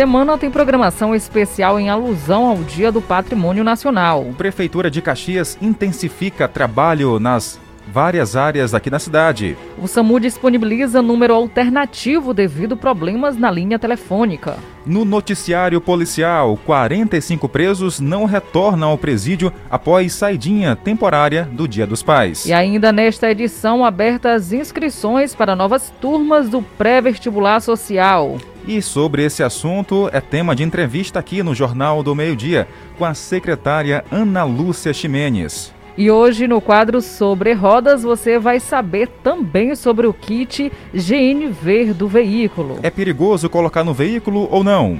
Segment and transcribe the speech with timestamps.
[0.00, 4.24] Semana tem programação especial em alusão ao Dia do Patrimônio Nacional.
[4.38, 9.58] Prefeitura de Caxias intensifica trabalho nas várias áreas aqui na cidade.
[9.76, 14.56] O SAMU disponibiliza número alternativo devido problemas na linha telefônica.
[14.86, 22.02] No noticiário policial, 45 presos não retornam ao presídio após saidinha temporária do Dia dos
[22.02, 22.46] Pais.
[22.46, 28.38] E ainda nesta edição, abertas inscrições para novas turmas do pré-vestibular social.
[28.66, 32.68] E sobre esse assunto é tema de entrevista aqui no Jornal do Meio Dia
[32.98, 35.72] com a secretária Ana Lúcia Ximenes.
[35.96, 42.06] E hoje no quadro Sobre Rodas você vai saber também sobre o kit GNV do
[42.06, 42.78] veículo.
[42.82, 44.98] É perigoso colocar no veículo ou não?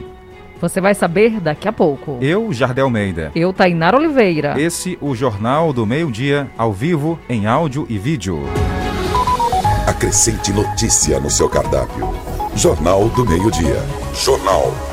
[0.60, 2.18] Você vai saber daqui a pouco.
[2.20, 3.32] Eu, Jardel Almeida.
[3.34, 4.60] Eu, Tainara Oliveira.
[4.60, 8.42] Esse, o Jornal do Meio Dia, ao vivo, em áudio e vídeo.
[9.87, 12.10] Acrescente notícia no seu cardápio.
[12.56, 13.82] Jornal do Meio Dia.
[14.14, 14.89] Jornal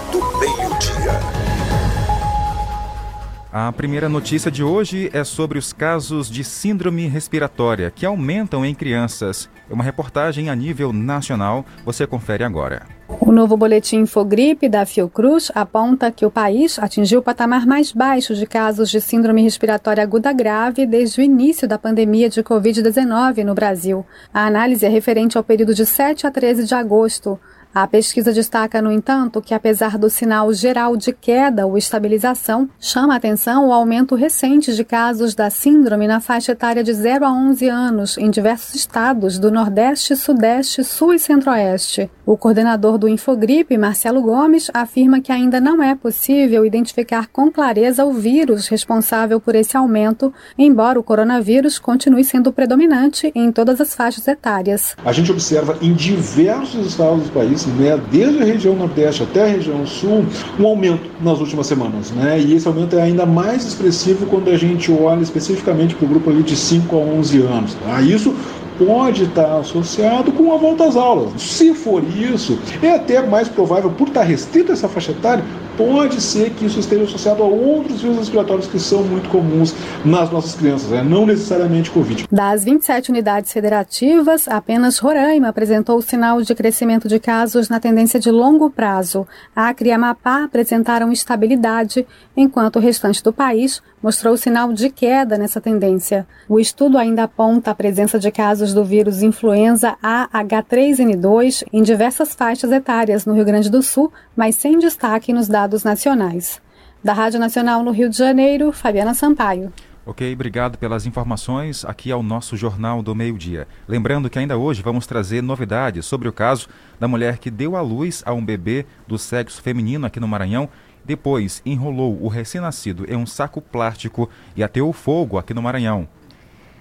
[3.60, 8.76] A primeira notícia de hoje é sobre os casos de síndrome respiratória que aumentam em
[8.76, 9.50] crianças.
[9.68, 11.66] É uma reportagem a nível nacional.
[11.84, 12.86] Você confere agora.
[13.20, 18.36] O novo boletim Infogripe da Fiocruz aponta que o país atingiu o patamar mais baixo
[18.36, 23.56] de casos de síndrome respiratória aguda grave desde o início da pandemia de Covid-19 no
[23.56, 24.06] Brasil.
[24.32, 27.40] A análise é referente ao período de 7 a 13 de agosto.
[27.80, 33.14] A pesquisa destaca, no entanto, que apesar do sinal geral de queda ou estabilização, chama
[33.14, 37.32] a atenção o aumento recente de casos da síndrome na faixa etária de 0 a
[37.32, 42.10] 11 anos em diversos estados do Nordeste, Sudeste, Sul e Centro-Oeste.
[42.26, 48.04] O coordenador do Infogripe, Marcelo Gomes, afirma que ainda não é possível identificar com clareza
[48.04, 53.94] o vírus responsável por esse aumento, embora o coronavírus continue sendo predominante em todas as
[53.94, 54.96] faixas etárias.
[55.06, 59.48] A gente observa em diversos estados do país né, desde a região Nordeste até a
[59.48, 60.26] região Sul,
[60.60, 62.12] um aumento nas últimas semanas.
[62.12, 66.10] Né, e esse aumento é ainda mais expressivo quando a gente olha especificamente para o
[66.10, 67.74] grupo ali de 5 a 11 anos.
[67.76, 68.02] Tá?
[68.02, 68.34] Isso
[68.78, 71.42] pode estar associado com a volta às aulas.
[71.42, 75.44] Se for isso, é até mais provável, por estar restrito essa faixa etária,
[75.78, 80.32] pode ser que isso esteja associado a outros vírus respiratórios que são muito comuns nas
[80.32, 81.04] nossas crianças, né?
[81.04, 82.26] não necessariamente Covid.
[82.32, 88.32] Das 27 unidades federativas, apenas Roraima apresentou sinal de crescimento de casos na tendência de
[88.32, 89.28] longo prazo.
[89.56, 92.06] Acre e Amapá apresentaram estabilidade,
[92.36, 96.28] enquanto o restante do país mostrou sinal de queda nessa tendência.
[96.48, 102.72] O estudo ainda aponta a presença de casos do vírus influenza AH3N2 em diversas faixas
[102.72, 106.62] etárias no Rio Grande do Sul, mas sem destaque nos dados dados nacionais.
[107.04, 109.72] Da Rádio Nacional no Rio de Janeiro, Fabiana Sampaio.
[110.06, 111.84] Ok, obrigado pelas informações.
[111.84, 113.68] Aqui é o nosso Jornal do Meio Dia.
[113.86, 117.82] Lembrando que ainda hoje vamos trazer novidades sobre o caso da mulher que deu à
[117.82, 120.70] luz a um bebê do sexo feminino aqui no Maranhão.
[121.04, 126.08] Depois enrolou o recém-nascido em um saco plástico e ateou fogo aqui no Maranhão.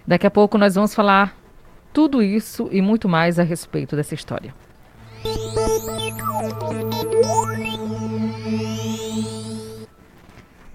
[0.07, 1.37] Daqui a pouco nós vamos falar
[1.93, 4.55] tudo isso e muito mais a respeito dessa história.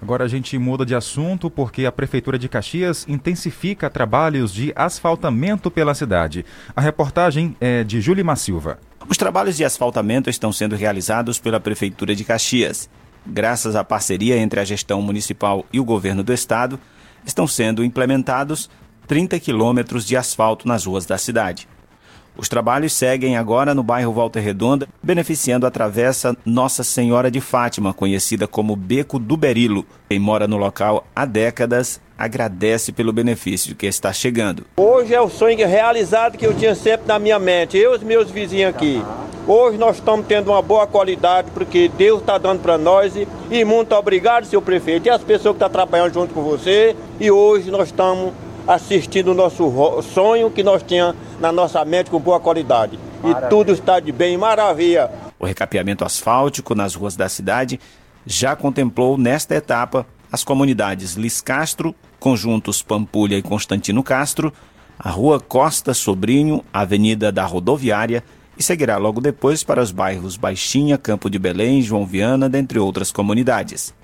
[0.00, 5.70] Agora a gente muda de assunto porque a Prefeitura de Caxias intensifica trabalhos de asfaltamento
[5.70, 6.44] pela cidade.
[6.76, 8.78] A reportagem é de Júlia Silva.
[9.08, 12.90] Os trabalhos de asfaltamento estão sendo realizados pela Prefeitura de Caxias.
[13.24, 16.78] Graças à parceria entre a gestão municipal e o governo do estado,
[17.24, 18.68] estão sendo implementados
[19.06, 21.68] 30 quilômetros de asfalto nas ruas da cidade.
[22.36, 27.94] Os trabalhos seguem agora no bairro Volta Redonda, beneficiando a travessa Nossa Senhora de Fátima,
[27.94, 29.86] conhecida como Beco do Berilo.
[30.08, 34.64] Quem mora no local há décadas agradece pelo benefício que está chegando.
[34.76, 38.02] Hoje é o sonho realizado que eu tinha sempre na minha mente, eu e os
[38.02, 39.02] meus vizinhos aqui.
[39.46, 43.12] Hoje nós estamos tendo uma boa qualidade porque Deus está dando para nós
[43.50, 46.96] e, muito obrigado, seu prefeito, e as pessoas que estão trabalhando junto com você.
[47.20, 48.32] E hoje nós estamos
[48.66, 52.98] assistindo o nosso sonho que nós tínhamos na nossa mente com boa qualidade.
[53.22, 53.46] Maravilha.
[53.46, 55.10] E tudo está de bem, maravilha.
[55.38, 57.78] O recapeamento asfáltico nas ruas da cidade
[58.24, 61.94] já contemplou nesta etapa as comunidades Lis Castro,
[62.26, 64.52] conjuntos Pampulha e Constantino Castro,
[64.98, 68.24] a Rua Costa Sobrinho, Avenida da Rodoviária
[68.58, 73.12] e seguirá logo depois para os bairros Baixinha, Campo de Belém, João Viana, dentre outras
[73.12, 73.94] comunidades.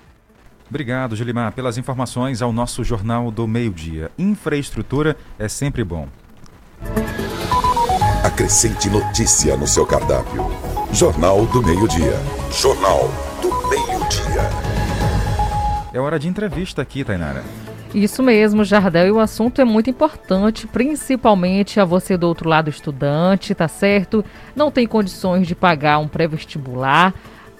[0.69, 4.09] Obrigado, Gilimar, pelas informações ao nosso Jornal do Meio-Dia.
[4.17, 6.07] Infraestrutura é sempre bom.
[8.23, 10.49] Acrescente notícia no seu cardápio.
[10.93, 12.17] Jornal do Meio-Dia.
[12.53, 13.01] Jornal
[13.41, 14.49] do Meio-Dia.
[15.93, 17.43] É hora de entrevista aqui, Tainara.
[17.93, 22.69] Isso mesmo, Jardel, e o assunto é muito importante, principalmente a você do outro lado
[22.69, 24.25] estudante, tá certo?
[24.55, 27.13] Não tem condições de pagar um pré-vestibular.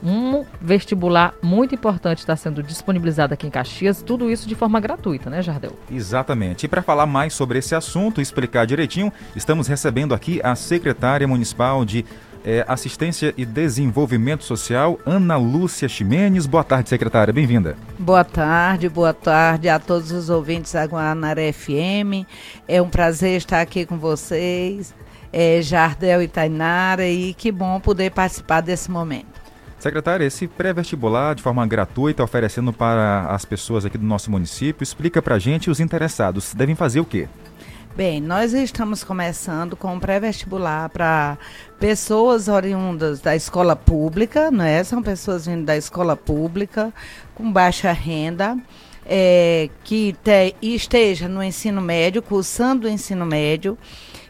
[0.05, 5.29] Um vestibular muito importante está sendo disponibilizado aqui em Caxias, tudo isso de forma gratuita,
[5.29, 5.77] né, Jardel?
[5.89, 6.65] Exatamente.
[6.65, 11.85] E para falar mais sobre esse assunto explicar direitinho, estamos recebendo aqui a secretária municipal
[11.85, 12.03] de
[12.43, 16.45] é, Assistência e Desenvolvimento Social, Ana Lúcia Ximenes.
[16.45, 17.77] Boa tarde, secretária, bem-vinda.
[17.97, 22.27] Boa tarde, boa tarde a todos os ouvintes da Guanaré FM.
[22.67, 24.93] É um prazer estar aqui com vocês,
[25.31, 29.43] é, Jardel e Tainara, e que bom poder participar desse momento.
[29.79, 35.21] Secretária, esse pré-vestibular de forma gratuita, oferecendo para as pessoas aqui do nosso município, explica
[35.21, 37.27] para a gente os interessados devem fazer o quê?
[37.95, 41.37] Bem, nós estamos começando com um pré-vestibular para
[41.79, 44.83] pessoas oriundas da escola pública, não é?
[44.83, 46.91] São pessoas vindo da escola pública,
[47.35, 48.57] com baixa renda,
[49.05, 53.77] é, que te, esteja no ensino médio, cursando o ensino médio,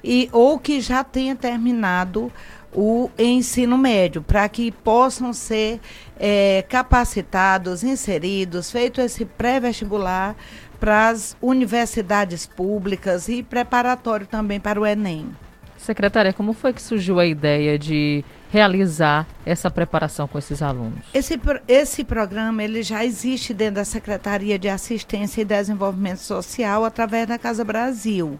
[0.03, 2.29] e, ou que já tenha terminado
[2.73, 5.79] o ensino médio, para que possam ser
[6.19, 10.35] é, capacitados, inseridos, feito esse pré-vestibular
[10.83, 15.29] para as universidades públicas e preparatório também para o Enem.
[15.77, 18.21] Secretária, como foi que surgiu a ideia de
[18.51, 20.99] realizar essa preparação com esses alunos?
[21.13, 21.39] Esse,
[21.69, 27.37] esse programa ele já existe dentro da Secretaria de Assistência e Desenvolvimento Social através da
[27.37, 28.37] Casa Brasil.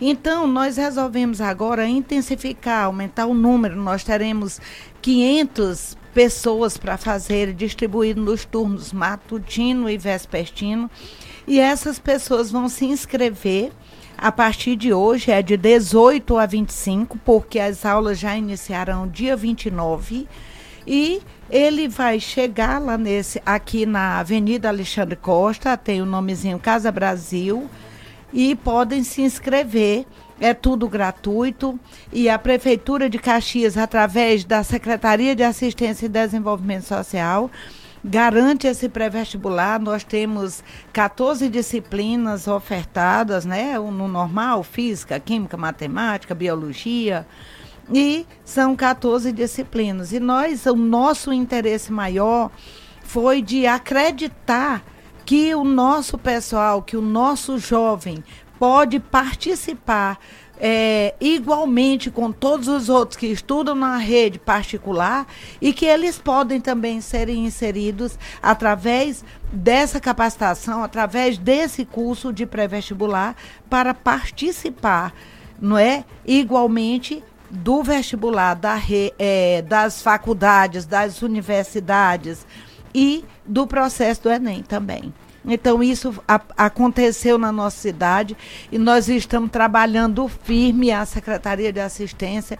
[0.00, 3.76] Então, nós resolvemos agora intensificar, aumentar o número.
[3.76, 4.62] Nós teremos
[5.02, 10.90] 500 pessoas para fazer, distribuído nos turnos matutino e vespertino.
[11.46, 13.72] E essas pessoas vão se inscrever
[14.18, 19.36] a partir de hoje, é de 18 a 25, porque as aulas já iniciarão dia
[19.36, 20.26] 29.
[20.86, 21.20] E
[21.50, 27.68] ele vai chegar lá nesse, aqui na Avenida Alexandre Costa, tem o nomezinho Casa Brasil,
[28.32, 30.06] e podem se inscrever.
[30.38, 31.80] É tudo gratuito
[32.12, 37.50] e a Prefeitura de Caxias, através da Secretaria de Assistência e Desenvolvimento Social,
[38.06, 39.80] garante esse pré-vestibular.
[39.80, 40.62] Nós temos
[40.92, 43.76] 14 disciplinas ofertadas, né?
[43.78, 47.26] No normal, física, química, matemática, biologia.
[47.92, 50.12] E são 14 disciplinas.
[50.12, 52.50] E nós, o nosso interesse maior
[53.02, 54.84] foi de acreditar
[55.24, 58.22] que o nosso pessoal, que o nosso jovem
[58.58, 60.18] pode participar
[60.58, 65.26] é, igualmente com todos os outros que estudam na rede particular
[65.60, 73.36] e que eles podem também serem inseridos através dessa capacitação, através desse curso de pré-vestibular
[73.68, 75.14] para participar,
[75.60, 76.04] não é?
[76.26, 82.46] Igualmente do vestibular da re, é, das faculdades, das universidades
[82.94, 85.12] e do processo do Enem também.
[85.46, 88.36] Então, isso a, aconteceu na nossa cidade
[88.70, 92.58] e nós estamos trabalhando firme, a Secretaria de Assistência,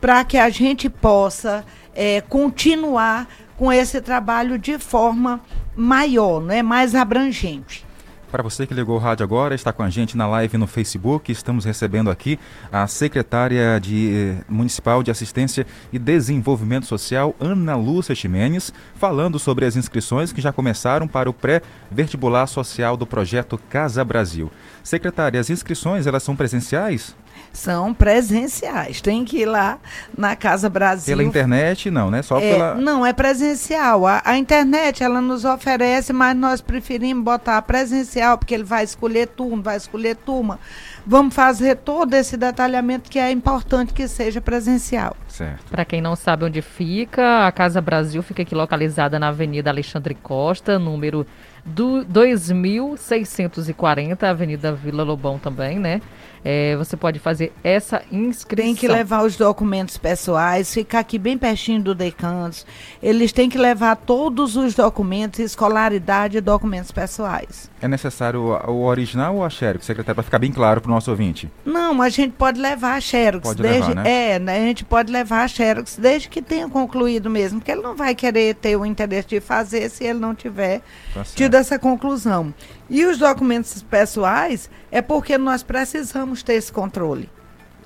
[0.00, 5.40] para que a gente possa é, continuar com esse trabalho de forma
[5.74, 7.87] maior, né, mais abrangente.
[8.30, 11.32] Para você que ligou o rádio agora, está com a gente na live no Facebook.
[11.32, 12.38] Estamos recebendo aqui
[12.70, 19.64] a secretária de, eh, municipal de Assistência e Desenvolvimento Social, Ana Lúcia Ximenes, falando sobre
[19.64, 24.52] as inscrições que já começaram para o pré-vestibular social do projeto Casa Brasil.
[24.82, 27.16] Secretária, as inscrições elas são presenciais?
[27.52, 29.00] São presenciais.
[29.00, 29.78] Tem que ir lá
[30.16, 31.16] na Casa Brasil.
[31.16, 32.22] Pela internet, não, né?
[32.22, 32.74] Só é, pela.
[32.74, 34.06] Não, é presencial.
[34.06, 39.28] A, a, internet, ela nos oferece, mas nós preferimos botar presencial, porque ele vai escolher
[39.28, 40.58] turma, vai escolher turma.
[41.06, 45.16] Vamos fazer todo esse detalhamento que é importante que seja presencial.
[45.26, 45.70] Certo.
[45.70, 50.14] Para quem não sabe onde fica, a Casa Brasil fica aqui localizada na Avenida Alexandre
[50.14, 51.26] Costa, número
[51.64, 56.00] do 2640, Avenida Vila Lobão também, né?
[56.44, 58.66] É, você pode fazer essa inscrição.
[58.66, 62.66] Tem que levar os documentos pessoais, ficar aqui bem pertinho do Decantos.
[63.02, 67.70] Eles têm que levar todos os documentos, escolaridade e documentos pessoais.
[67.80, 71.10] É necessário o original ou a Xerox, secretário, para ficar bem claro para o nosso
[71.10, 71.50] ouvinte?
[71.64, 73.42] Não, a gente pode levar a Xerox.
[73.42, 74.34] Pode desde, levar, né?
[74.34, 77.82] É, né, a gente pode levar a Xerox desde que tenha concluído mesmo, porque ele
[77.82, 80.80] não vai querer ter o interesse de fazer se ele não tiver
[81.14, 82.52] Tá tido essa conclusão.
[82.90, 87.30] E os documentos pessoais é porque nós precisamos ter esse controle.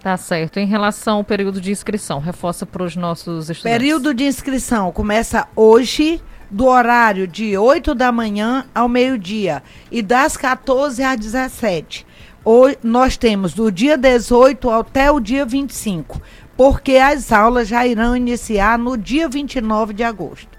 [0.02, 0.58] Tá certo.
[0.58, 3.78] Em relação ao período de inscrição, reforça para os nossos estudantes.
[3.78, 6.20] Período de inscrição começa hoje,
[6.52, 12.06] do horário de 8 da manhã ao meio-dia e das 14 às 17.
[12.44, 16.20] Hoje, nós temos do dia 18 até o dia 25,
[16.54, 20.58] porque as aulas já irão iniciar no dia 29 de agosto.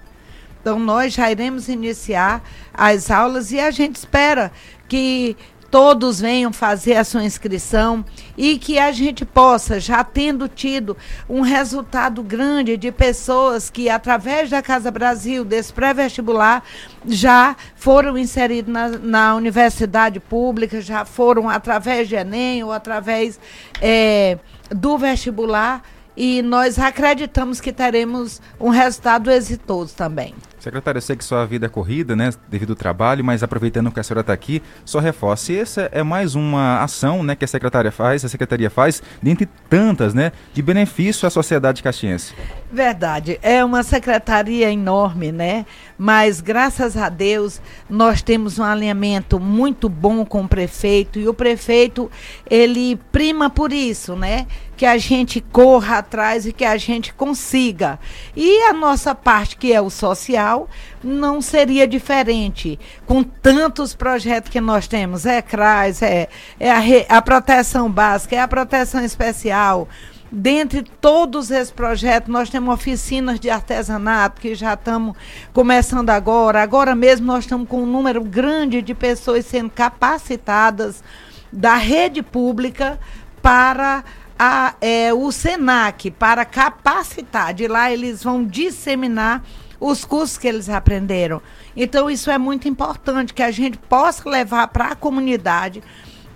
[0.60, 4.50] Então, nós já iremos iniciar as aulas e a gente espera
[4.88, 5.36] que
[5.74, 8.04] todos venham fazer a sua inscrição
[8.38, 10.96] e que a gente possa, já tendo tido
[11.28, 16.62] um resultado grande de pessoas que, através da Casa Brasil, desse pré-vestibular,
[17.04, 23.40] já foram inseridos na, na universidade pública, já foram através de Enem ou através
[23.82, 24.38] eh,
[24.70, 25.82] do vestibular.
[26.16, 30.36] E nós acreditamos que teremos um resultado exitoso também.
[30.64, 34.00] Secretário, eu sei que sua vida é corrida, né, devido ao trabalho, mas aproveitando que
[34.00, 37.92] a senhora está aqui, só reforce, essa é mais uma ação, né, que a secretária
[37.92, 42.34] faz, a secretaria faz, dentre tantas, né, de benefício à sociedade caxiense.
[42.74, 45.64] Verdade, é uma secretaria enorme, né?
[45.96, 51.32] Mas graças a Deus nós temos um alinhamento muito bom com o prefeito e o
[51.32, 52.10] prefeito
[52.50, 54.48] ele prima por isso, né?
[54.76, 57.96] Que a gente corra atrás e que a gente consiga.
[58.34, 60.68] E a nossa parte que é o social
[61.00, 62.76] não seria diferente
[63.06, 66.28] com tantos projetos que nós temos, é CRAS, é,
[66.58, 69.88] é a, re- a proteção básica, é a proteção especial.
[70.30, 75.16] Dentre todos esses projetos, nós temos oficinas de artesanato que já estamos
[75.52, 76.62] começando agora.
[76.62, 81.04] Agora mesmo nós estamos com um número grande de pessoas sendo capacitadas
[81.52, 82.98] da rede pública
[83.40, 84.02] para
[84.38, 87.54] a, é, o SENAC, para capacitar.
[87.54, 89.42] De lá eles vão disseminar
[89.78, 91.42] os cursos que eles aprenderam.
[91.76, 95.82] Então, isso é muito importante, que a gente possa levar para a comunidade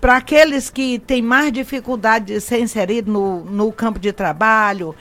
[0.01, 4.95] para aqueles que têm mais dificuldade de ser inserido no, no campo de trabalho,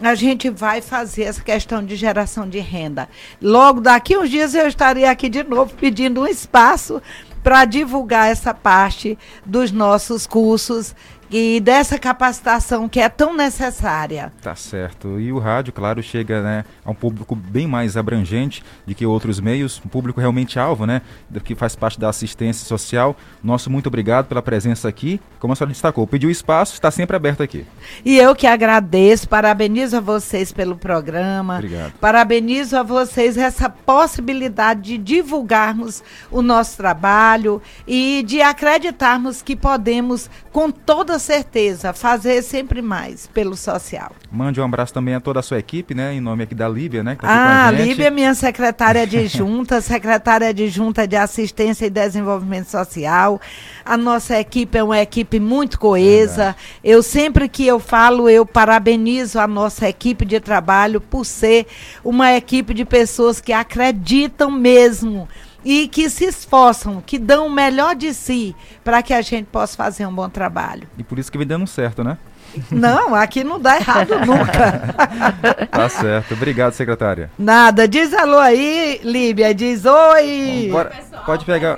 [0.00, 3.08] a gente vai fazer essa questão de geração de renda.
[3.42, 7.02] Logo daqui uns dias eu estarei aqui de novo pedindo um espaço
[7.42, 10.94] para divulgar essa parte dos nossos cursos
[11.30, 14.32] e dessa capacitação que é tão necessária.
[14.42, 15.20] Tá certo.
[15.20, 19.40] E o rádio, claro, chega né, a um público bem mais abrangente do que outros
[19.40, 21.02] meios, um público realmente alvo, né?
[21.44, 23.16] Que faz parte da assistência social.
[23.42, 25.20] Nosso muito obrigado pela presença aqui.
[25.38, 27.64] Como a senhora destacou, pediu espaço, está sempre aberto aqui.
[28.04, 31.56] E eu que agradeço, parabenizo a vocês pelo programa.
[31.56, 31.92] Obrigado.
[32.00, 40.30] Parabenizo a vocês essa possibilidade de divulgarmos o nosso trabalho e de acreditarmos que podemos,
[40.52, 40.70] com
[41.18, 44.12] toda certeza, fazer sempre mais pelo social.
[44.30, 46.14] Mande um abraço também a toda a sua equipe, né?
[46.14, 47.16] Em nome aqui da Líbia, né?
[47.16, 47.70] Que tá Ah, a.
[47.72, 53.40] Líbia é minha secretária adjunta, secretária adjunta de Assistência e Desenvolvimento Social.
[53.84, 56.54] A nossa equipe é uma equipe muito coesa.
[56.84, 61.66] Eu sempre que eu falo, eu parabenizo a nossa equipe de trabalho por ser
[62.04, 65.28] uma equipe de pessoas que acreditam mesmo
[65.68, 69.76] e que se esforçam, que dão o melhor de si para que a gente possa
[69.76, 70.88] fazer um bom trabalho.
[70.96, 72.16] E por isso que vem dando certo, né?
[72.72, 75.66] Não, aqui não dá errado nunca.
[75.70, 76.32] Tá certo.
[76.32, 77.30] Obrigado, secretária.
[77.38, 77.86] Nada.
[77.86, 79.54] Diz alô aí, Líbia.
[79.54, 80.68] Diz oi.
[80.72, 80.90] Bora,
[81.26, 81.76] pode pegar.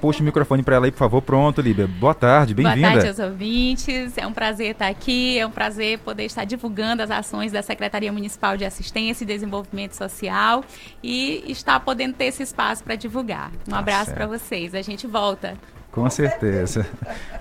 [0.00, 1.22] Puxa o microfone para ela aí, por favor.
[1.22, 1.86] Pronto, Líbia.
[1.86, 3.08] Boa tarde, Boa tarde bem-vinda.
[3.08, 4.16] aos ouvintes.
[4.18, 5.38] É um prazer estar aqui.
[5.38, 9.92] É um prazer poder estar divulgando as ações da Secretaria Municipal de Assistência e Desenvolvimento
[9.92, 10.64] Social
[11.02, 13.50] e estar podendo ter esse espaço para divulgar.
[13.66, 14.74] Um Tá abraço para vocês.
[14.74, 15.56] A gente volta.
[15.94, 16.84] Com certeza.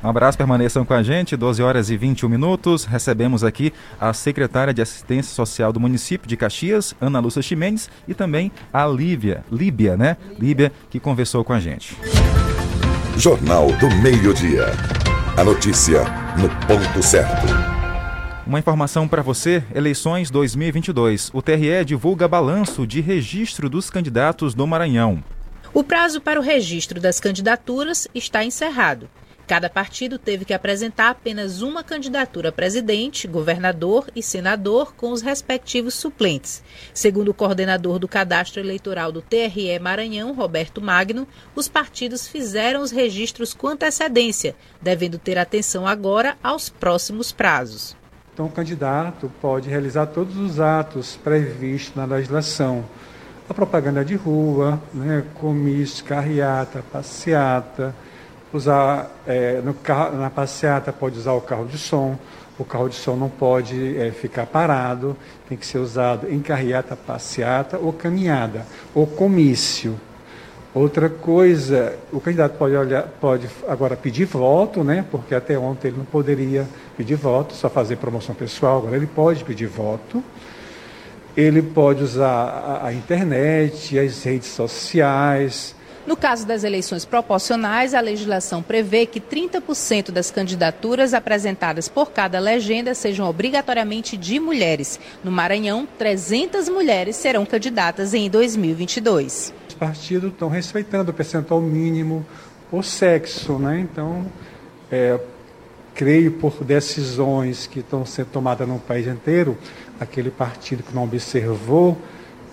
[0.04, 1.36] Um abraço, permaneçam com a gente.
[1.36, 2.86] 12 horas e 21 minutos.
[2.86, 8.14] Recebemos aqui a secretária de Assistência Social do município de Caxias, Ana Lúcia Ximenes, e
[8.14, 10.18] também a Lívia, Líbia, né?
[10.40, 11.98] Líbia, que conversou com a gente.
[13.18, 14.68] Jornal do Meio-Dia.
[15.36, 16.04] A notícia
[16.38, 17.48] no ponto certo.
[18.46, 21.32] Uma informação para você: eleições 2022.
[21.34, 25.24] O TRE divulga balanço de registro dos candidatos do Maranhão.
[25.76, 29.10] O prazo para o registro das candidaturas está encerrado.
[29.48, 35.24] Cada partido teve que apresentar apenas uma candidatura a presidente, governador e senador com os
[35.24, 36.64] respectivos suplentes.
[36.94, 42.92] Segundo o coordenador do cadastro eleitoral do TRE Maranhão, Roberto Magno, os partidos fizeram os
[42.92, 47.98] registros com antecedência, devendo ter atenção agora aos próximos prazos.
[48.32, 52.86] Então, o candidato pode realizar todos os atos previstos na legislação,
[53.50, 57.94] a propaganda de rua, né, comício, carreata, passeata,
[58.54, 62.18] usar é, no carro, na passeata pode usar o carro de som,
[62.58, 65.18] o carro de som não pode é, ficar parado,
[65.50, 70.00] tem que ser usado em carreata, passeata ou caminhada, ou comício.
[70.74, 75.06] Outra coisa, o candidato pode, olhar, pode agora pedir voto, né?
[75.12, 79.44] porque até ontem ele não poderia pedir voto, só fazer promoção pessoal, agora ele pode
[79.44, 80.24] pedir voto.
[81.36, 85.76] Ele pode usar a, internet, as redes sociais,
[86.06, 92.40] no caso das eleições proporcionais, a legislação prevê que 30% das candidaturas apresentadas por cada
[92.40, 95.00] legenda sejam obrigatoriamente de mulheres.
[95.24, 99.54] No Maranhão, 300 mulheres serão candidatas em 2022.
[99.70, 102.26] Os partidos estão respeitando o percentual mínimo
[102.70, 103.80] por sexo, né?
[103.80, 104.26] Então,
[104.92, 105.18] é,
[105.96, 109.58] creio por decisões que estão sendo tomadas no país inteiro,
[110.04, 111.98] aquele partido que não observou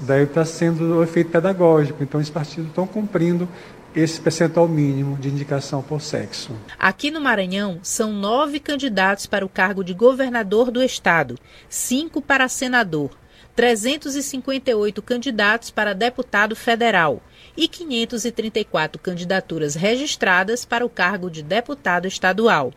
[0.00, 2.02] daí está sendo o efeito pedagógico.
[2.02, 3.48] Então, esses partidos estão cumprindo
[3.94, 6.52] esse percentual mínimo de indicação por sexo.
[6.78, 11.36] Aqui no Maranhão, são nove candidatos para o cargo de governador do estado,
[11.68, 13.10] cinco para senador,
[13.56, 17.20] 358 candidatos para deputado federal
[17.56, 22.72] e 534 candidaturas registradas para o cargo de deputado estadual.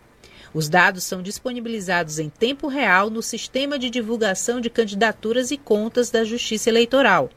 [0.54, 6.12] Os dados são disponibilizados em tempo real no Sistema de Divulgação de Candidaturas e Contas
[6.12, 7.30] da Justiça Eleitoral.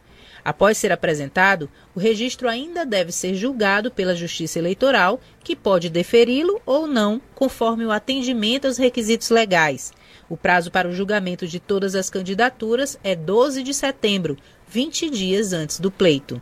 [0.45, 6.61] Após ser apresentado, o registro ainda deve ser julgado pela Justiça Eleitoral, que pode deferi-lo
[6.65, 9.93] ou não, conforme o atendimento aos requisitos legais.
[10.29, 14.37] O prazo para o julgamento de todas as candidaturas é 12 de setembro,
[14.69, 16.41] 20 dias antes do pleito.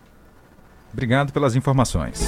[0.92, 2.20] Obrigado pelas informações.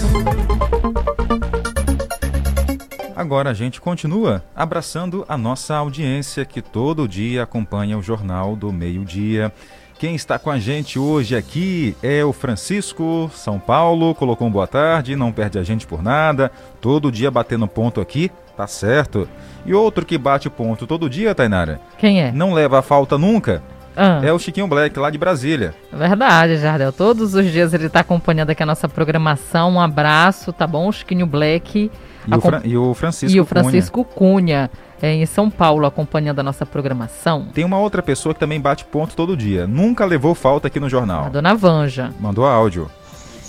[3.17, 8.71] Agora a gente continua abraçando a nossa audiência que todo dia acompanha o Jornal do
[8.71, 9.51] Meio-Dia.
[9.99, 14.67] Quem está com a gente hoje aqui é o Francisco São Paulo, colocou um boa
[14.67, 19.27] tarde, não perde a gente por nada, todo dia batendo ponto aqui, tá certo.
[19.65, 21.81] E outro que bate ponto todo dia, Tainara?
[21.97, 22.31] Quem é?
[22.31, 23.63] Não leva a falta nunca.
[23.97, 24.21] Ah.
[24.23, 25.75] É o Chiquinho Black, lá de Brasília.
[25.91, 26.93] Verdade, Jardel.
[26.93, 29.73] Todos os dias ele está acompanhando aqui a nossa programação.
[29.73, 30.93] Um abraço, tá bom?
[30.93, 31.91] Chiquinho Black.
[32.27, 34.69] E, o, Fra e o Francisco E o Francisco Cunha.
[34.69, 37.49] Cunha é, em São Paulo, acompanhando a nossa programação.
[37.53, 39.67] Tem uma outra pessoa que também bate ponto todo dia.
[39.67, 41.27] Nunca levou falta aqui no jornal.
[41.27, 42.13] A dona Vanja.
[42.19, 42.91] Mandou áudio.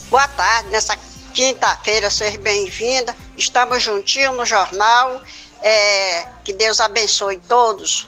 [0.09, 0.97] Boa tarde, nessa
[1.33, 3.15] quinta-feira, seja bem-vinda.
[3.37, 5.21] Estamos juntinhos no jornal.
[5.61, 8.07] É, que Deus abençoe todos.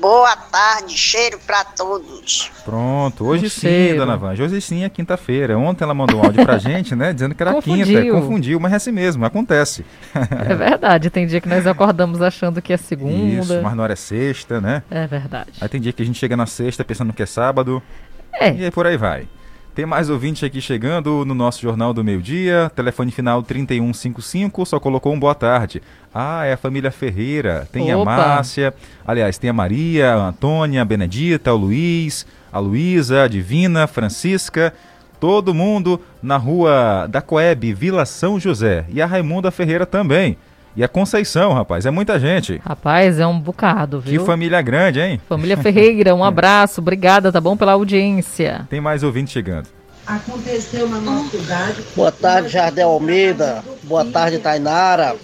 [0.00, 2.50] Boa tarde, cheiro para todos.
[2.64, 3.98] Pronto, hoje um sim, cheiro.
[3.98, 5.56] dona Vanja, hoje sim é quinta-feira.
[5.56, 7.86] Ontem ela mandou um áudio pra gente, né, dizendo que era confundiu.
[7.86, 9.84] quinta, confundiu, mas é assim mesmo, acontece.
[10.48, 13.42] É verdade, tem dia que nós acordamos achando que é segunda.
[13.42, 14.82] Isso, mas na hora é sexta, né?
[14.90, 15.50] É verdade.
[15.60, 17.82] Aí tem dia que a gente chega na sexta pensando que é sábado.
[18.32, 18.52] É.
[18.52, 19.26] E aí por aí vai.
[19.74, 22.70] Tem mais ouvinte aqui chegando no nosso Jornal do Meio Dia.
[22.76, 25.80] Telefone final 3155, só colocou um boa tarde.
[26.12, 27.66] Ah, é a família Ferreira.
[27.72, 28.12] Tem Opa.
[28.12, 28.74] a Márcia,
[29.06, 33.86] aliás, tem a Maria, a Antônia, a Benedita, o Luiz, a Luísa, a Divina, a
[33.86, 34.74] Francisca.
[35.18, 38.84] Todo mundo na rua da Coeb, Vila São José.
[38.90, 40.36] E a Raimunda Ferreira também.
[40.74, 42.60] E a Conceição, rapaz, é muita gente.
[42.64, 44.20] Rapaz, é um bocado, viu?
[44.20, 45.20] Que família grande, hein?
[45.28, 48.66] Família Ferreira, um abraço, obrigada, tá bom pela audiência.
[48.70, 49.68] Tem mais ouvintes chegando.
[50.06, 51.82] Aconteceu na nossa cidade.
[51.94, 53.62] Boa tarde, Jardel Almeida.
[53.84, 55.14] Boa tarde, Tainara.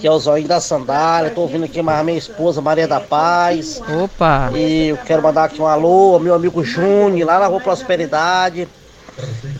[0.00, 1.30] Que é o Zóio da Sandália.
[1.30, 3.80] Tô ouvindo aqui mais minha esposa, Maria da Paz.
[4.02, 4.50] Opa!
[4.54, 8.68] E eu quero mandar aqui um alô ao meu amigo Júnior, lá na Rua Prosperidade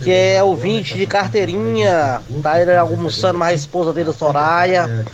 [0.03, 5.05] que é ouvinte de carteirinha, tá ele almoçando mais a esposa dele, Soraya,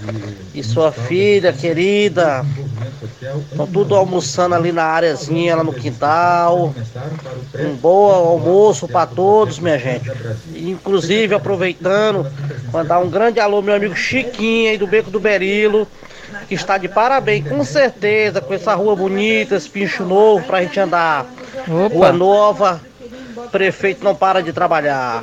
[0.54, 2.44] e sua filha querida.
[3.50, 6.74] Estão tudo almoçando ali na áreazinha, lá no quintal.
[7.59, 10.11] Um bom almoço para todos, minha gente.
[10.54, 12.26] Inclusive, aproveitando,
[12.72, 15.87] mandar um grande alô meu amigo Chiquinho aí do Beco do Berilo
[16.48, 20.78] que está de parabéns, com certeza, com essa rua bonita, esse pincho novo pra gente
[20.78, 21.26] andar.
[21.68, 21.94] Opa.
[21.94, 22.80] Rua nova,
[23.51, 25.22] prefeito não para de trabalhar.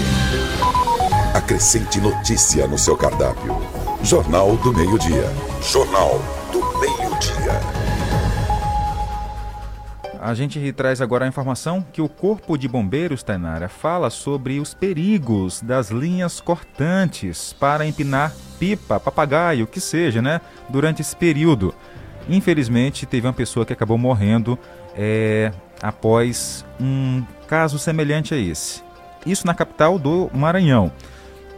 [1.34, 3.58] Acrescente notícia no seu cardápio.
[4.04, 5.34] Jornal do Meio-Dia.
[5.64, 6.22] Jornal
[7.32, 7.84] Meio-Dia.
[10.20, 14.74] A gente traz agora a informação que o Corpo de Bombeiros, Tainara, fala sobre os
[14.74, 20.40] perigos das linhas cortantes para empinar pipa, papagaio, que seja, né?
[20.70, 21.76] Durante esse período.
[22.30, 24.58] Infelizmente, teve uma pessoa que acabou morrendo
[24.96, 28.82] é, após um caso semelhante a esse.
[29.26, 30.90] Isso na capital do Maranhão.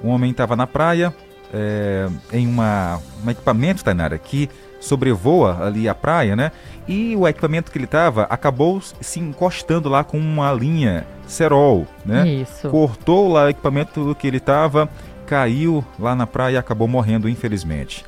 [0.01, 1.13] O homem estava na praia,
[1.53, 6.51] é, em uma, um equipamento, Tainara, que sobrevoa ali a praia, né?
[6.87, 12.27] E o equipamento que ele estava acabou se encostando lá com uma linha cerol, né?
[12.27, 12.69] Isso.
[12.69, 14.87] Cortou lá o equipamento que ele estava,
[15.25, 18.05] caiu lá na praia e acabou morrendo, infelizmente.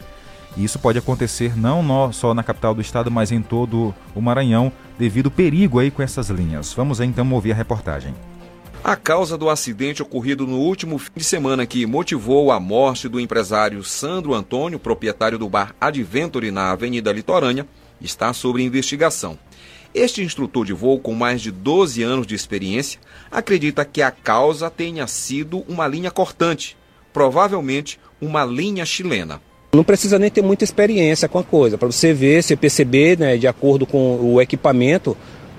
[0.56, 4.72] E isso pode acontecer não só na capital do estado, mas em todo o Maranhão,
[4.98, 6.74] devido ao perigo aí com essas linhas.
[6.74, 8.14] Vamos então ouvir a reportagem.
[8.88, 13.20] A causa do acidente ocorrido no último fim de semana que motivou a morte do
[13.20, 17.68] empresário Sandro Antônio, proprietário do bar Adventure na Avenida Litorânea,
[18.00, 19.38] está sob investigação.
[19.94, 22.98] Este instrutor de voo, com mais de 12 anos de experiência,
[23.30, 26.78] acredita que a causa tenha sido uma linha cortante,
[27.12, 29.42] provavelmente uma linha chilena.
[29.74, 33.36] Não precisa nem ter muita experiência com a coisa, para você ver, você perceber, né,
[33.36, 35.18] de acordo com o equipamento,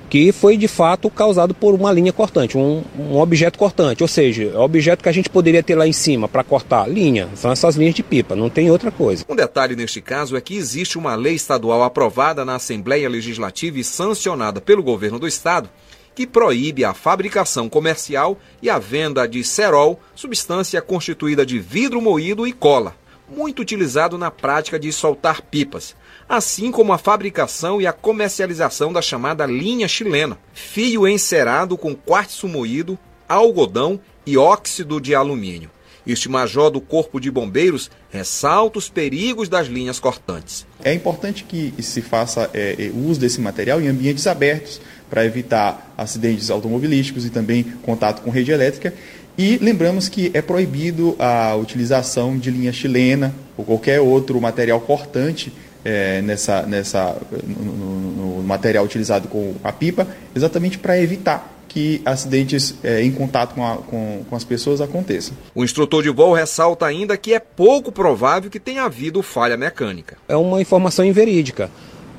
[0.09, 4.45] que foi de fato causado por uma linha cortante, um, um objeto cortante, ou seja,
[4.45, 7.77] é objeto que a gente poderia ter lá em cima para cortar linha, são essas
[7.77, 9.25] linhas de pipa, não tem outra coisa.
[9.29, 13.85] Um detalhe neste caso é que existe uma lei estadual aprovada na Assembleia Legislativa e
[13.85, 15.69] sancionada pelo governo do estado
[16.15, 22.45] que proíbe a fabricação comercial e a venda de cerol, substância constituída de vidro moído
[22.45, 22.97] e cola,
[23.29, 25.95] muito utilizado na prática de soltar pipas
[26.29, 32.47] assim como a fabricação e a comercialização da chamada linha chilena, fio encerado com quartzo
[32.47, 35.71] moído, algodão e óxido de alumínio.
[36.07, 40.67] Este major do Corpo de Bombeiros ressalta os perigos das linhas cortantes.
[40.83, 45.93] É importante que se faça é, é uso desse material em ambientes abertos para evitar
[45.99, 48.95] acidentes automobilísticos e também contato com rede elétrica.
[49.37, 55.53] E lembramos que é proibido a utilização de linha chilena ou qualquer outro material cortante
[55.85, 62.75] é, nessa, nessa, no, no, material utilizado com a pipa, exatamente para evitar que acidentes
[62.83, 65.37] é, em contato com, a, com, com, as pessoas aconteçam.
[65.55, 70.17] O instrutor de voo ressalta ainda que é pouco provável que tenha havido falha mecânica.
[70.27, 71.71] É uma informação inverídica.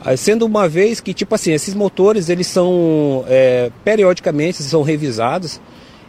[0.02, 5.60] Ah, sendo uma vez que, tipo assim, esses motores, eles são, é, periodicamente, são revisados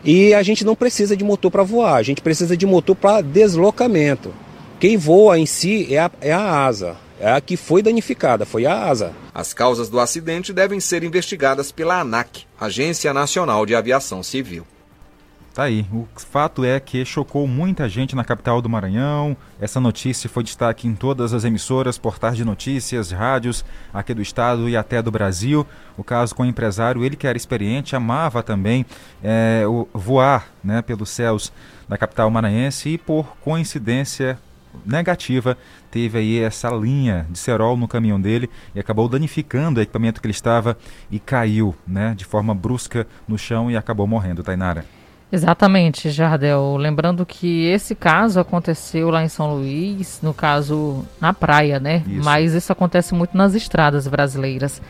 [0.04, 3.20] e a gente não precisa de motor para voar, a gente precisa de motor para
[3.20, 4.32] deslocamento.
[4.78, 8.84] Quem voa em si é a, é a asa, a que foi danificada, foi a
[8.84, 9.12] asa.
[9.34, 14.66] As causas do acidente devem ser investigadas pela ANAC, Agência Nacional de Aviação Civil.
[15.52, 15.84] Tá aí.
[15.92, 19.36] O fato é que chocou muita gente na capital do Maranhão.
[19.60, 24.68] Essa notícia foi destaque em todas as emissoras, portais de notícias, rádios aqui do estado
[24.68, 25.66] e até do Brasil.
[25.96, 28.86] O caso com o empresário, ele que era experiente, amava também
[29.24, 31.52] é, voar né, pelos céus
[31.88, 34.38] da capital maranhense e por coincidência
[34.84, 35.56] negativa,
[35.90, 40.26] teve aí essa linha de cerol no caminhão dele e acabou danificando o equipamento que
[40.26, 40.76] ele estava
[41.10, 44.84] e caiu, né, de forma brusca no chão e acabou morrendo, Tainara.
[45.32, 46.76] Exatamente, Jardel.
[46.76, 52.02] Lembrando que esse caso aconteceu lá em São Luís, no caso na praia, né?
[52.04, 52.24] Isso.
[52.24, 54.82] Mas isso acontece muito nas estradas brasileiras.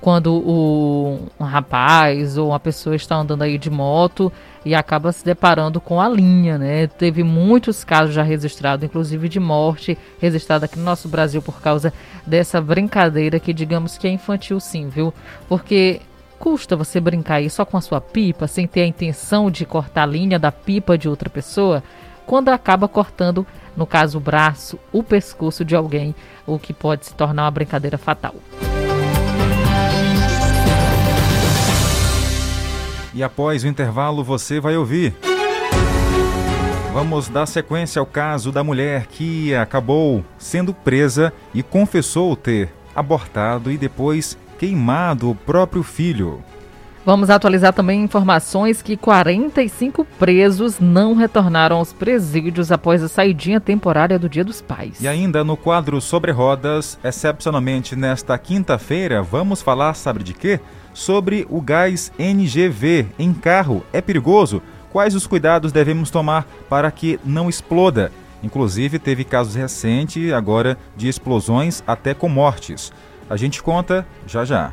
[0.00, 4.32] Quando o, um rapaz ou uma pessoa está andando aí de moto
[4.66, 6.88] e acaba se deparando com a linha, né?
[6.88, 11.92] Teve muitos casos já registrados, inclusive de morte registrada aqui no nosso Brasil por causa
[12.26, 15.14] dessa brincadeira que digamos que é infantil sim, viu?
[15.48, 16.00] Porque
[16.38, 20.02] Custa você brincar aí só com a sua pipa, sem ter a intenção de cortar
[20.02, 21.82] a linha da pipa de outra pessoa,
[22.26, 26.14] quando acaba cortando, no caso o braço, o pescoço de alguém,
[26.46, 28.34] o que pode se tornar uma brincadeira fatal.
[33.16, 35.14] E após o intervalo você vai ouvir.
[36.92, 43.72] Vamos dar sequência ao caso da mulher que acabou sendo presa e confessou ter abortado
[43.72, 46.44] e depois queimado o próprio filho.
[47.06, 54.18] Vamos atualizar também informações que 45 presos não retornaram aos presídios após a saidinha temporária
[54.18, 55.00] do Dia dos Pais.
[55.00, 60.58] E ainda no quadro Sobre Rodas, excepcionalmente nesta quinta-feira, vamos falar, sabe de quê?
[60.92, 63.84] Sobre o gás NGV em carro.
[63.92, 64.60] É perigoso?
[64.90, 68.10] Quais os cuidados devemos tomar para que não exploda?
[68.42, 72.92] Inclusive, teve casos recentes agora de explosões até com mortes.
[73.30, 74.72] A gente conta já já.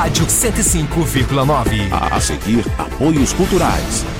[0.00, 1.92] Rádio 105,9.
[1.92, 4.19] A seguir, apoios culturais.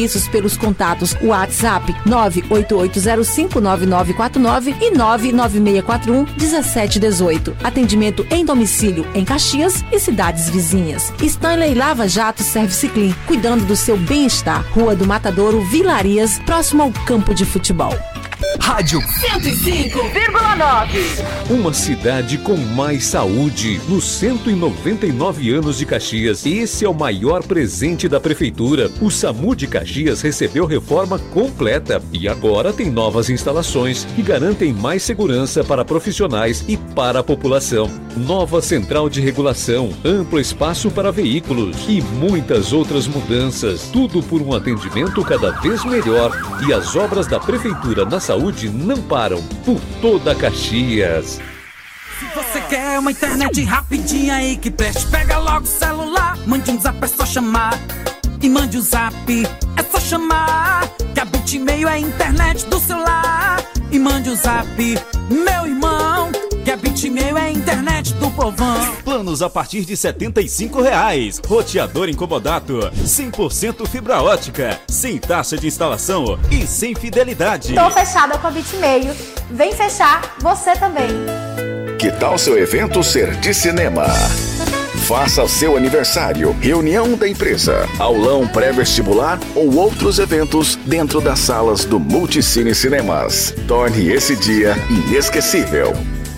[0.00, 7.54] serviços pelos contatos WhatsApp 988059949 e 996411718.
[7.62, 11.12] Atendimento em domicílio em Caxias e cidades vizinhas.
[11.20, 14.64] Stanley Lava Jato Service Clean, cuidando do seu bem-estar.
[14.72, 17.92] Rua do Matadouro, Vilarias, próximo ao campo de futebol.
[18.58, 21.50] Rádio 105,9.
[21.50, 23.80] Uma cidade com mais saúde.
[23.88, 28.90] Nos 199 anos de Caxias, esse é o maior presente da prefeitura.
[29.00, 35.02] O SAMU de Caxias recebeu reforma completa e agora tem novas instalações que garantem mais
[35.02, 37.90] segurança para profissionais e para a população.
[38.16, 43.88] Nova central de regulação, amplo espaço para veículos e muitas outras mudanças.
[43.92, 46.32] Tudo por um atendimento cada vez melhor
[46.66, 51.38] e as obras da prefeitura na saúde saúde não param por toda Caxias.
[52.18, 56.80] Se você quer uma internet rapidinha aí que preste, pega logo o celular, mande um
[56.80, 57.78] zap, é só chamar.
[58.40, 59.14] E mande o um zap,
[59.76, 60.88] é só chamar.
[61.14, 63.62] Que a Bitmail é a internet do celular.
[63.90, 64.66] E mande o um zap,
[65.28, 66.32] meu irmão.
[66.64, 68.94] Que a Bitmail é a internet do povão.
[69.04, 71.40] Planos a partir de R$ reais.
[71.46, 77.74] Roteador incomodato, 100% fibra ótica, sem taxa de instalação e sem fidelidade.
[77.74, 79.14] Tô fechada com a Bitmail.
[79.50, 81.08] Vem fechar você também.
[81.98, 84.06] Que tal seu evento ser de cinema?
[85.06, 91.98] Faça seu aniversário, reunião da empresa, aulão pré-vestibular ou outros eventos dentro das salas do
[91.98, 93.52] Multicine Cinemas.
[93.66, 95.92] Torne esse dia inesquecível.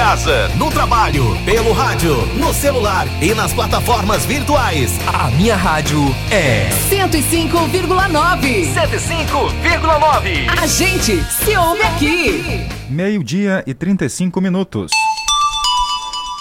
[0.00, 4.98] Casa, no trabalho, pelo rádio, no celular e nas plataformas virtuais.
[5.06, 5.98] A minha rádio
[6.30, 8.72] é 105,9.
[8.72, 10.48] 105,9.
[10.58, 12.66] A gente se ouve aqui.
[12.88, 14.90] Meio-dia e 35 minutos.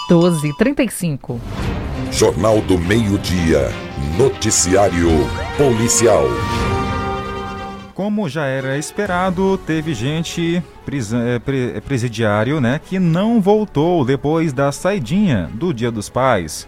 [0.07, 1.41] 12 35.
[2.13, 3.73] Jornal do Meio-Dia.
[4.17, 5.09] Noticiário
[5.57, 6.23] Policial.
[7.99, 10.63] Como já era esperado, teve gente
[11.85, 16.65] presidiário, né, que não voltou depois da saidinha do Dia dos Pais.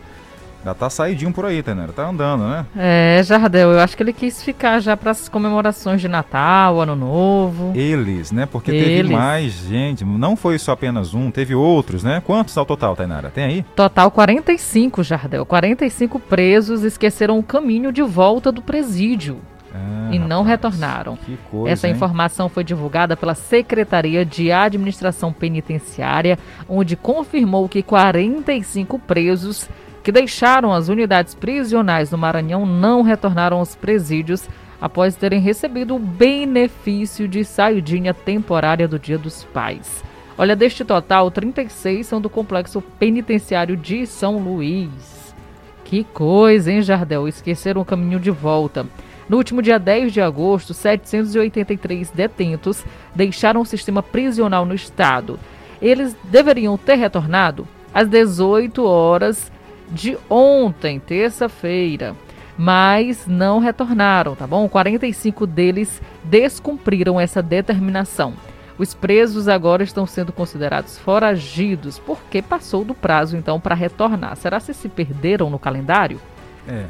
[0.65, 2.65] Já tá saidinho por aí, Tenera, tá andando, né?
[2.75, 6.97] É, Jardel, eu acho que ele quis ficar já para as comemorações de Natal, Ano
[6.97, 7.71] Novo.
[7.75, 8.45] Eles, né?
[8.45, 8.83] Porque Eles.
[8.83, 12.21] teve mais gente, não foi só apenas um, teve outros, né?
[12.25, 13.31] Quantos ao total, Tainara?
[13.31, 13.65] Tem aí?
[13.73, 15.45] Total 45, Jardel.
[15.45, 19.39] 45 presos esqueceram o caminho de volta do presídio.
[19.73, 21.17] Ah, e não retornaram.
[21.49, 21.93] coisa, Essa hein?
[21.93, 29.69] informação foi divulgada pela Secretaria de Administração Penitenciária, onde confirmou que 45 presos
[30.03, 34.49] que deixaram as unidades prisionais do Maranhão não retornaram aos presídios
[34.81, 40.03] após terem recebido o benefício de saidinha temporária do Dia dos Pais.
[40.37, 45.35] Olha, deste total, 36 são do complexo penitenciário de São Luís.
[45.83, 47.27] Que coisa, hein, Jardel?
[47.27, 48.87] Esqueceram o caminho de volta.
[49.31, 52.83] No último dia 10 de agosto, 783 detentos
[53.15, 55.39] deixaram o sistema prisional no estado.
[55.81, 59.49] Eles deveriam ter retornado às 18 horas
[59.89, 62.13] de ontem, terça-feira,
[62.57, 64.67] mas não retornaram, tá bom?
[64.67, 68.33] 45 deles descumpriram essa determinação.
[68.77, 74.35] Os presos agora estão sendo considerados foragidos porque passou do prazo então para retornar.
[74.35, 76.19] Será se se perderam no calendário?
[76.67, 76.83] É.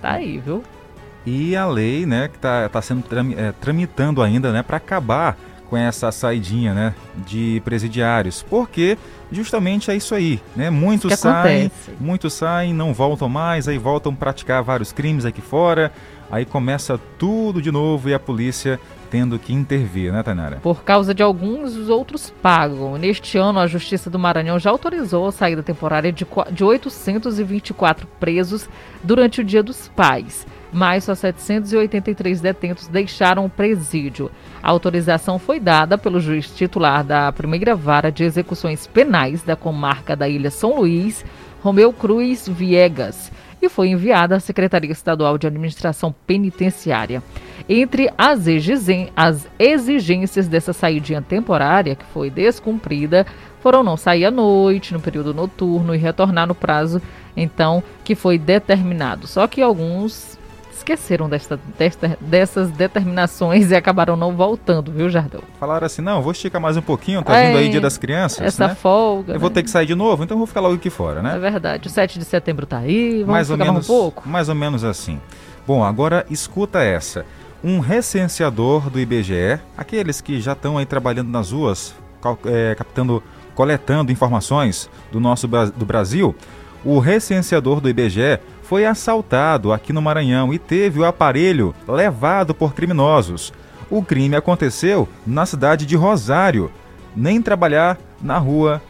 [0.00, 0.62] Tá aí, viu?
[1.26, 5.36] E a lei, né, que está tá sendo trami- é, tramitando ainda, né, para acabar
[5.68, 6.94] com essa saidinha, né,
[7.26, 8.98] de presidiários, porque
[9.30, 10.68] justamente é isso aí, né?
[10.68, 11.92] Muitos saem, acontece.
[12.00, 15.92] muitos saem, não voltam mais, aí voltam a praticar vários crimes aqui fora,
[16.28, 18.80] aí começa tudo de novo e a polícia
[19.10, 20.56] tendo que intervir, né, Tainara?
[20.62, 22.96] Por causa de alguns, os outros pagam.
[22.96, 26.24] Neste ano, a Justiça do Maranhão já autorizou a saída temporária de
[26.64, 28.68] 824 presos
[29.02, 30.46] durante o Dia dos Pais.
[30.72, 34.30] Mas só 783 detentos deixaram o presídio.
[34.62, 40.14] A autorização foi dada pelo juiz titular da primeira vara de execuções penais da comarca
[40.14, 41.24] da Ilha São Luís,
[41.62, 43.32] Romeu Cruz Viegas.
[43.62, 47.22] e foi enviada à Secretaria Estadual de Administração Penitenciária.
[47.68, 48.46] Entre as,
[49.14, 53.26] as exigências dessa saída temporária, que foi descumprida,
[53.60, 57.02] foram não sair à noite, no período noturno e retornar no prazo,
[57.36, 59.26] então, que foi determinado.
[59.26, 60.38] Só que alguns
[60.80, 65.42] esqueceram desta, desta, dessas determinações e acabaram não voltando, viu, Jardão?
[65.58, 68.40] Falaram assim, não, vou esticar mais um pouquinho, tá é, vindo aí Dia das Crianças,
[68.40, 68.74] Essa né?
[68.74, 69.32] folga.
[69.32, 69.38] Eu né?
[69.38, 71.36] vou ter que sair de novo, então vou ficar logo aqui fora, né?
[71.36, 74.28] É verdade, o 7 de setembro tá aí, vamos mais ou menos, um pouco?
[74.28, 75.20] Mais ou menos assim.
[75.66, 77.24] Bom, agora escuta essa.
[77.62, 81.94] Um recenseador do IBGE, aqueles que já estão aí trabalhando nas ruas,
[82.46, 83.22] é, captando,
[83.54, 86.34] coletando informações do nosso do Brasil,
[86.82, 88.40] o recenseador do IBGE
[88.70, 93.52] foi assaltado aqui no Maranhão e teve o aparelho levado por criminosos.
[93.90, 96.70] O crime aconteceu na cidade de Rosário.
[97.16, 98.80] Nem trabalhar na rua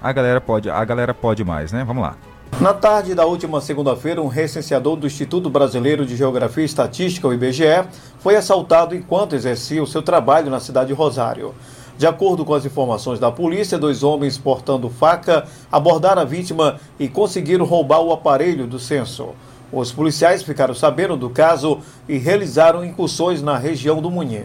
[0.00, 1.82] a galera pode, a galera pode mais, né?
[1.82, 2.14] Vamos lá.
[2.60, 7.34] Na tarde da última segunda-feira, um recenseador do Instituto Brasileiro de Geografia e Estatística, o
[7.34, 7.88] IBGE,
[8.20, 11.56] foi assaltado enquanto exercia o seu trabalho na cidade de Rosário.
[11.98, 17.08] De acordo com as informações da polícia, dois homens portando faca abordaram a vítima e
[17.08, 19.30] conseguiram roubar o aparelho do censo.
[19.72, 24.44] Os policiais ficaram sabendo do caso e realizaram incursões na região do Munhê.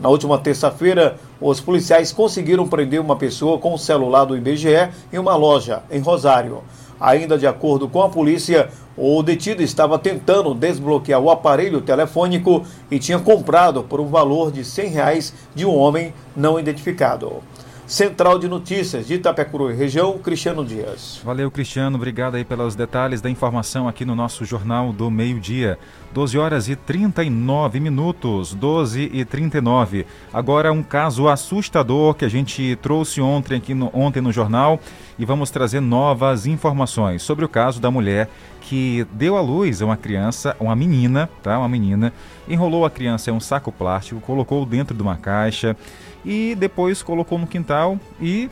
[0.00, 5.18] Na última terça-feira, os policiais conseguiram prender uma pessoa com o celular do IBGE em
[5.18, 6.62] uma loja em Rosário.
[7.02, 12.96] Ainda de acordo com a polícia, o detido estava tentando desbloquear o aparelho telefônico e
[12.96, 17.42] tinha comprado por um valor de 100 reais de um homem não identificado.
[17.92, 21.20] Central de Notícias de Itapecuru região, Cristiano Dias.
[21.22, 21.96] Valeu, Cristiano.
[21.96, 25.78] Obrigado aí pelos detalhes da informação aqui no nosso Jornal do Meio-Dia.
[26.14, 30.06] 12 horas e 39 minutos, 12 e 39.
[30.32, 34.80] Agora um caso assustador que a gente trouxe ontem aqui no, ontem no jornal
[35.18, 38.26] e vamos trazer novas informações sobre o caso da mulher
[38.62, 41.58] que deu à luz a uma criança, uma menina, tá?
[41.58, 42.10] Uma menina,
[42.48, 45.76] enrolou a criança em um saco plástico, colocou dentro de uma caixa
[46.24, 48.48] e depois colocou no quintal e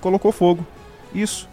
[0.00, 0.66] colocou fogo.
[1.14, 1.48] Isso.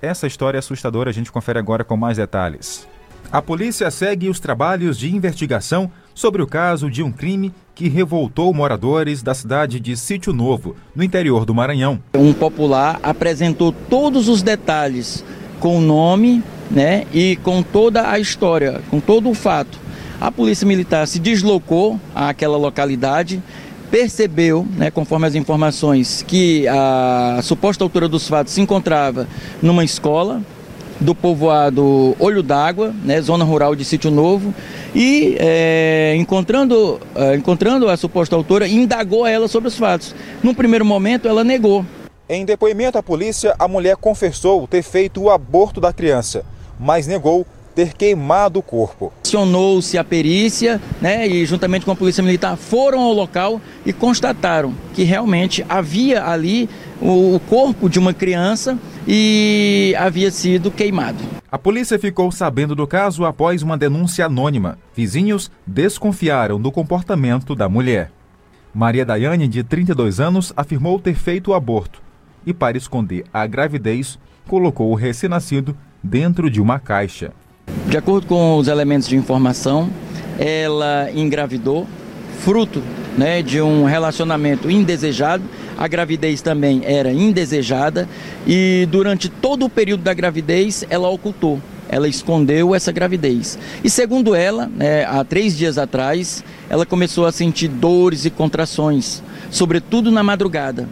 [0.00, 2.88] Essa história é assustadora, a gente confere agora com mais detalhes.
[3.30, 8.52] A polícia segue os trabalhos de investigação sobre o caso de um crime que revoltou
[8.52, 12.02] moradores da cidade de Sítio Novo, no interior do Maranhão.
[12.14, 15.24] Um popular apresentou todos os detalhes
[15.60, 19.78] com o nome né, e com toda a história, com todo o fato.
[20.20, 23.42] A polícia militar se deslocou àquela localidade,
[23.90, 29.26] percebeu, né, conforme as informações, que a suposta autora dos fatos se encontrava
[29.60, 30.42] numa escola
[31.00, 34.54] do povoado Olho d'Água, né, zona rural de Sítio Novo,
[34.94, 40.14] e é, encontrando, é, encontrando a suposta autora, indagou ela sobre os fatos.
[40.42, 41.84] Num primeiro momento, ela negou.
[42.28, 46.44] Em depoimento à polícia, a mulher confessou ter feito o aborto da criança,
[46.78, 49.12] mas negou ter queimado o corpo.
[49.24, 54.74] Acionou-se a perícia, né, e juntamente com a polícia militar foram ao local e constataram
[54.94, 56.68] que realmente havia ali
[57.00, 61.18] o, o corpo de uma criança e havia sido queimado.
[61.50, 64.78] A polícia ficou sabendo do caso após uma denúncia anônima.
[64.94, 68.12] Vizinhos desconfiaram do comportamento da mulher.
[68.72, 72.00] Maria Daiane, de 32 anos, afirmou ter feito o aborto
[72.46, 77.32] e, para esconder a gravidez, colocou o recém-nascido dentro de uma caixa.
[77.88, 79.90] De acordo com os elementos de informação,
[80.38, 81.86] ela engravidou,
[82.40, 82.82] fruto
[83.16, 85.44] né, de um relacionamento indesejado.
[85.76, 88.08] A gravidez também era indesejada
[88.46, 93.58] e durante todo o período da gravidez ela ocultou, ela escondeu essa gravidez.
[93.82, 99.22] E segundo ela, né, há três dias atrás, ela começou a sentir dores e contrações,
[99.50, 100.86] sobretudo na madrugada.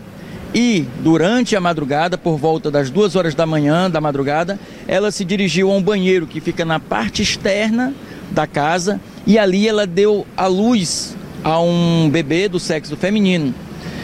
[0.55, 5.25] E durante a madrugada, por volta das duas horas da manhã da madrugada, ela se
[5.25, 7.95] dirigiu a um banheiro que fica na parte externa
[8.31, 13.55] da casa e ali ela deu à luz a um bebê do sexo feminino.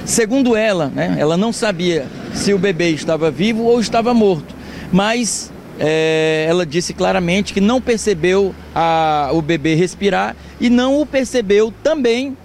[0.04, 4.54] Segundo ela, né, ela não sabia se o bebê estava vivo ou estava morto,
[4.92, 11.06] mas é, ela disse claramente que não percebeu a, o bebê respirar e não o
[11.06, 12.36] percebeu também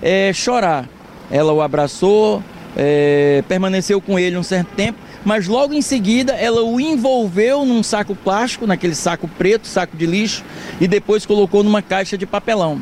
[0.00, 0.88] é, chorar.
[1.30, 2.42] Ela o abraçou,
[2.78, 7.82] é, permaneceu com ele um certo tempo, mas logo em seguida ela o envolveu num
[7.82, 10.44] saco plástico, naquele saco preto, saco de lixo,
[10.80, 12.80] e depois colocou numa caixa de papelão.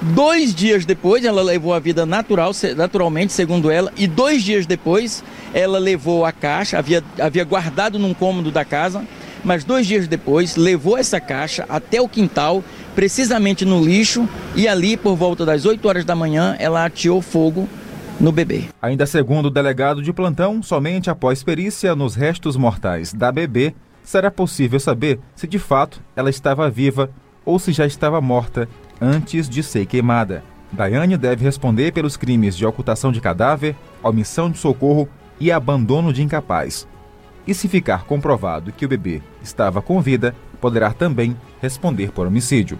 [0.00, 5.22] Dois dias depois, ela levou a vida natural, naturalmente, segundo ela, e dois dias depois,
[5.52, 9.04] ela levou a caixa, havia, havia guardado num cômodo da casa,
[9.44, 12.64] mas dois dias depois, levou essa caixa até o quintal,
[12.96, 17.68] precisamente no lixo, e ali, por volta das 8 horas da manhã, ela ateou fogo
[18.20, 18.64] no bebê.
[18.80, 24.30] Ainda segundo o delegado de plantão, somente após perícia nos restos mortais da bebê será
[24.30, 27.10] possível saber se de fato ela estava viva
[27.44, 28.68] ou se já estava morta
[29.00, 30.44] antes de ser queimada.
[30.72, 35.08] Daiane deve responder pelos crimes de ocultação de cadáver, omissão de socorro
[35.38, 36.86] e abandono de incapaz.
[37.46, 42.78] E se ficar comprovado que o bebê estava com vida, poderá também responder por homicídio.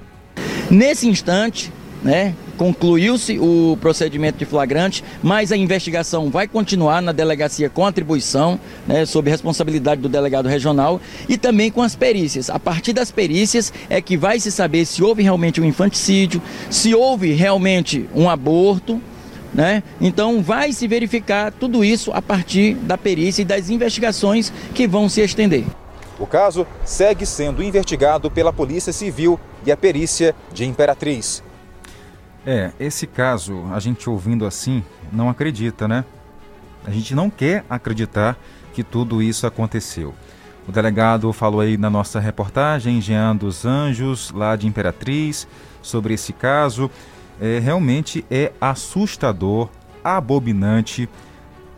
[0.71, 1.73] Nesse instante,
[2.03, 8.59] né, concluiu-se o procedimento de flagrante, mas a investigação vai continuar na delegacia com atribuição,
[8.87, 12.51] né, sob responsabilidade do delegado regional e também com as perícias.
[12.51, 16.95] A partir das perícias é que vai se saber se houve realmente um infanticídio, se
[16.95, 19.01] houve realmente um aborto,
[19.55, 19.83] né?
[20.01, 25.09] Então vai se verificar tudo isso a partir da perícia e das investigações que vão
[25.09, 25.65] se estender.
[26.19, 31.43] O caso segue sendo investigado pela Polícia Civil e a perícia de Imperatriz.
[32.45, 34.83] É, esse caso, a gente ouvindo assim,
[35.13, 36.05] não acredita, né?
[36.85, 38.37] A gente não quer acreditar
[38.73, 40.13] que tudo isso aconteceu.
[40.67, 45.47] O delegado falou aí na nossa reportagem, Jean dos Anjos, lá de Imperatriz,
[45.81, 46.91] sobre esse caso.
[47.41, 49.69] É, realmente é assustador,
[50.03, 51.09] abominante.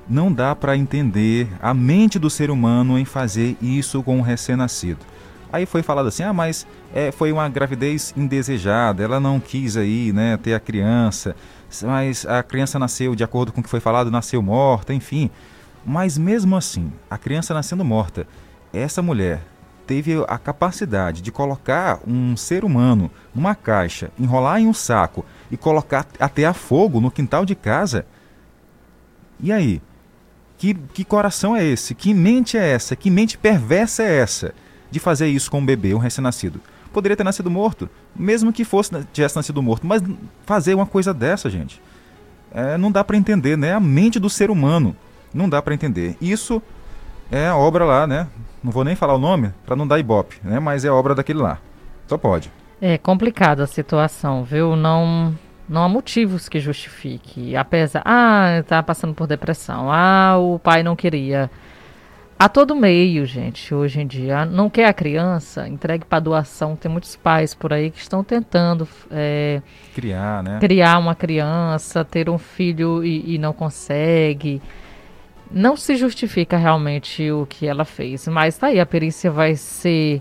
[0.09, 5.01] Não dá para entender a mente do ser humano em fazer isso com um recém-nascido.
[5.51, 10.13] Aí foi falado assim, ah, mas é, foi uma gravidez indesejada, ela não quis aí,
[10.13, 11.35] né, ter a criança,
[11.83, 15.29] mas a criança nasceu, de acordo com o que foi falado, nasceu morta, enfim.
[15.85, 18.29] Mas mesmo assim, a criança nascendo morta,
[18.73, 19.43] essa mulher
[19.89, 25.57] teve a capacidade de colocar um ser humano numa caixa, enrolar em um saco e
[25.57, 28.07] colocar até a fogo no quintal de casa.
[29.41, 29.83] E aí?
[30.57, 31.93] Que, que coração é esse?
[31.93, 32.95] Que mente é essa?
[32.95, 34.55] Que mente perversa é essa?
[34.95, 36.61] de fazer isso com um bebê, um recém-nascido.
[36.95, 40.01] Poderia ter nascido morto, mesmo que fosse tivesse nascido morto, mas
[40.47, 41.83] fazer uma coisa dessa, gente,
[42.53, 43.75] é, não dá para entender, né?
[43.75, 44.95] A mente do ser humano
[45.35, 46.17] não dá para entender.
[46.21, 46.63] Isso
[47.33, 48.29] é a obra lá, né?
[48.63, 50.61] Não vou nem falar o nome para não dar ibope, né?
[50.61, 51.59] Mas é obra daquele lá.
[52.07, 52.51] Só pode.
[52.81, 54.77] É complicada a situação, viu?
[54.77, 55.37] Não
[55.69, 57.57] não há motivos que justifique.
[57.57, 59.91] Apesar, ah, tá passando por depressão.
[59.91, 61.51] Ah, o pai não queria.
[62.37, 64.45] A todo meio, gente, hoje em dia.
[64.45, 65.69] Não quer a criança?
[65.69, 66.75] Entregue para doação.
[66.75, 69.63] Tem muitos pais por aí que estão tentando é,
[69.95, 70.59] criar, né?
[70.59, 74.61] criar uma criança, ter um filho e, e não consegue.
[75.49, 80.21] Não se justifica realmente o que ela fez, mas tá aí, a perícia vai ser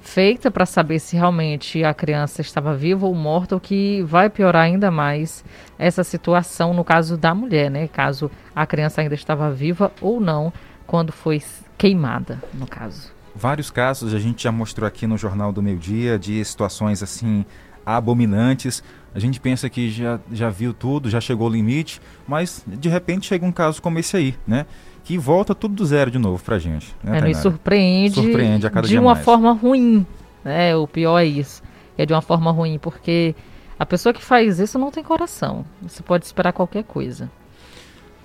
[0.00, 4.62] feita para saber se realmente a criança estava viva ou morta, o que vai piorar
[4.62, 5.44] ainda mais
[5.78, 7.88] essa situação no caso da mulher, né?
[7.88, 10.52] Caso a criança ainda estava viva ou não
[10.86, 11.42] quando foi
[11.76, 13.12] queimada, no caso.
[13.34, 17.44] Vários casos a gente já mostrou aqui no Jornal do Meio Dia de situações assim
[17.84, 18.82] abominantes.
[19.14, 23.26] A gente pensa que já, já viu tudo, já chegou ao limite, mas de repente
[23.26, 24.66] chega um caso como esse aí, né?
[25.04, 26.94] Que volta tudo do zero de novo pra gente.
[27.02, 29.24] Né, é, nos surpreende, surpreende a cada de uma mais.
[29.24, 30.06] forma ruim.
[30.42, 30.74] Né?
[30.76, 31.62] O pior é isso.
[31.96, 33.34] É de uma forma ruim, porque
[33.78, 35.64] a pessoa que faz isso não tem coração.
[35.82, 37.30] Você pode esperar qualquer coisa.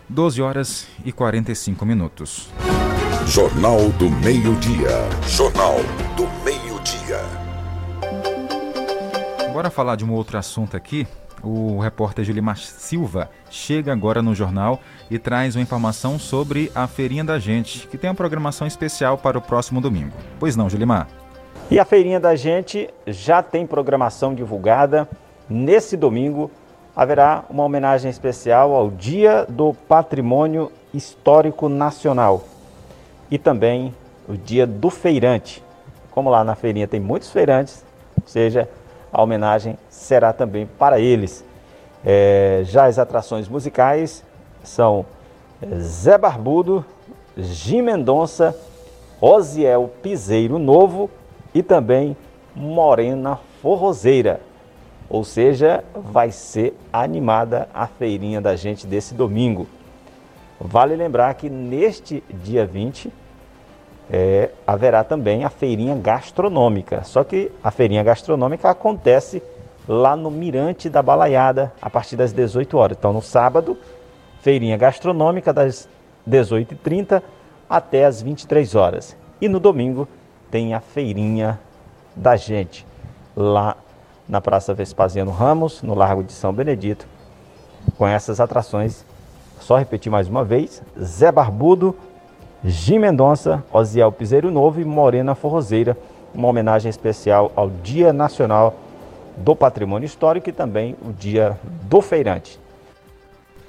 [0.10, 2.50] 12 horas e 45 minutos.
[3.28, 4.90] Jornal do Meio-Dia.
[5.28, 5.76] Jornal
[6.18, 7.20] do Meio-Dia.
[9.54, 11.08] Bora falar de um outro assunto aqui.
[11.44, 14.82] O repórter Julimar Silva chega agora no jornal
[15.12, 19.38] e traz uma informação sobre a Feirinha da Gente, que tem uma programação especial para
[19.38, 20.18] o próximo domingo.
[20.40, 21.08] Pois não, Julimar?
[21.70, 25.08] E a Feirinha da Gente já tem programação divulgada
[25.48, 26.50] nesse domingo,
[26.96, 32.44] haverá uma homenagem especial ao Dia do Patrimônio Histórico Nacional
[33.30, 33.94] e também
[34.28, 35.64] o Dia do Feirante.
[36.12, 37.86] Como lá na feirinha tem muitos feirantes,
[38.20, 38.68] ou seja,
[39.12, 41.44] a homenagem será também para eles.
[42.06, 44.24] É, já as atrações musicais
[44.64, 45.06] são
[45.80, 46.86] Zé Barbudo,
[47.38, 48.56] Jim Mendonça,
[49.22, 51.10] Osiel Piseiro Novo
[51.54, 52.16] e também
[52.56, 54.42] Morena Forrozeira.
[55.10, 59.68] Ou seja, vai ser animada a feirinha da gente desse domingo.
[60.60, 63.12] Vale lembrar que neste dia 20
[64.12, 67.04] é, haverá também a feirinha gastronômica.
[67.04, 69.42] Só que a feirinha gastronômica acontece
[69.88, 72.98] lá no Mirante da Balaiada a partir das 18 horas.
[72.98, 73.78] Então, no sábado,
[74.42, 75.90] feirinha gastronômica das
[76.30, 77.22] 18h30
[77.68, 79.18] até as 23 horas.
[79.42, 80.08] E no domingo
[80.52, 81.60] tem a feirinha
[82.16, 82.86] da gente
[83.36, 83.78] lá
[84.30, 87.08] na Praça Vespasiano Ramos, no Largo de São Benedito,
[87.98, 89.04] com essas atrações.
[89.60, 91.96] Só repetir mais uma vez: Zé Barbudo,
[92.64, 95.98] Jim Mendonça, Osiel Piseiro Novo e Morena Forrozeira,
[96.34, 98.76] uma homenagem especial ao Dia Nacional
[99.36, 102.60] do Patrimônio Histórico e também o Dia do Feirante.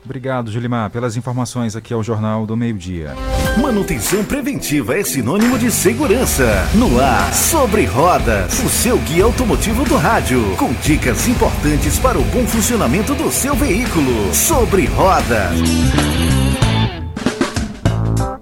[0.04, 3.14] Obrigado, Julimar, pelas informações aqui ao Jornal do Meio Dia.
[3.60, 6.66] Manutenção preventiva é sinônimo de segurança.
[6.74, 12.24] No ar, sobre rodas, o seu guia automotivo do rádio, com dicas importantes para o
[12.24, 14.34] bom funcionamento do seu veículo.
[14.34, 15.60] Sobre rodas.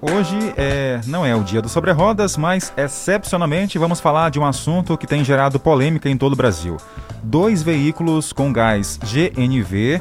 [0.01, 4.47] Hoje é, não é o dia do Sobre Rodas, mas excepcionalmente vamos falar de um
[4.47, 6.77] assunto que tem gerado polêmica em todo o Brasil.
[7.23, 10.01] Dois veículos com gás GNV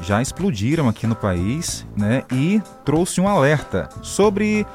[0.00, 2.24] já explodiram aqui no país, né?
[2.32, 4.66] E trouxe um alerta sobre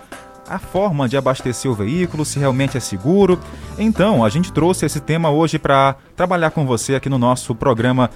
[0.48, 3.40] a forma de abastecer o veículo, se realmente é seguro.
[3.78, 8.10] Então, a gente trouxe esse tema hoje para trabalhar com você aqui no nosso programa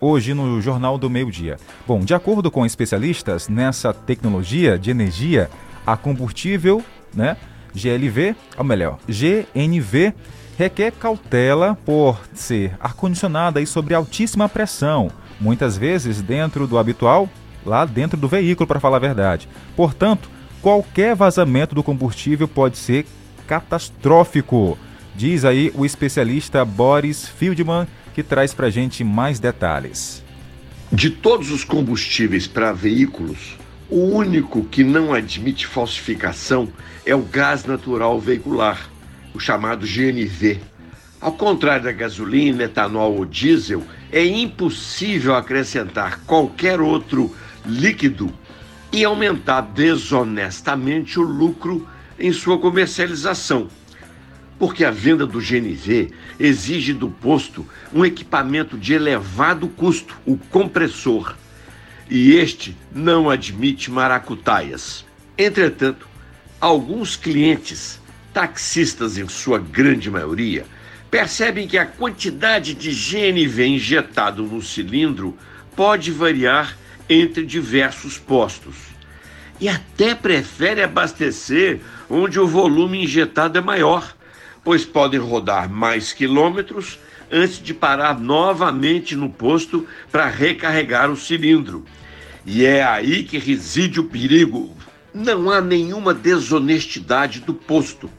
[0.00, 1.56] hoje no Jornal do Meio Dia.
[1.86, 5.50] Bom, de acordo com especialistas nessa tecnologia de energia
[5.86, 6.82] a combustível,
[7.14, 7.36] né,
[7.74, 10.12] GLV, ou melhor, GNV,
[10.58, 15.10] requer cautela por ser ar-condicionada e sobre altíssima pressão,
[15.40, 17.28] muitas vezes dentro do habitual,
[17.64, 19.48] lá dentro do veículo, para falar a verdade.
[19.74, 20.30] Portanto,
[20.62, 23.06] qualquer vazamento do combustível pode ser
[23.46, 24.78] catastrófico,
[25.14, 30.24] diz aí o especialista Boris Fieldman, que traz para gente mais detalhes.
[30.90, 33.56] De todos os combustíveis para veículos,
[33.88, 36.68] o único que não admite falsificação
[37.04, 38.88] é o gás natural veicular,
[39.34, 40.60] o chamado GNV.
[41.20, 43.82] Ao contrário da gasolina, etanol ou diesel,
[44.12, 47.34] é impossível acrescentar qualquer outro
[47.64, 48.32] líquido
[48.92, 51.86] e aumentar desonestamente o lucro
[52.18, 53.68] em sua comercialização.
[54.58, 61.34] Porque a venda do GNV exige do posto um equipamento de elevado custo, o compressor
[62.08, 65.04] e este não admite maracutaias.
[65.36, 66.08] Entretanto,
[66.60, 68.00] alguns clientes,
[68.32, 70.64] taxistas em sua grande maioria,
[71.16, 75.34] percebem que a quantidade de GNV injetado no cilindro
[75.74, 76.76] pode variar
[77.08, 78.76] entre diversos postos.
[79.58, 84.14] E até prefere abastecer onde o volume injetado é maior,
[84.62, 86.98] pois podem rodar mais quilômetros
[87.32, 91.86] antes de parar novamente no posto para recarregar o cilindro.
[92.44, 94.76] E é aí que reside o perigo.
[95.14, 98.10] Não há nenhuma desonestidade do posto,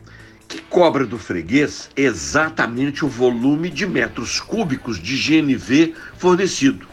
[0.47, 6.87] que cobra do freguês exatamente o volume de metros cúbicos de GNV fornecido.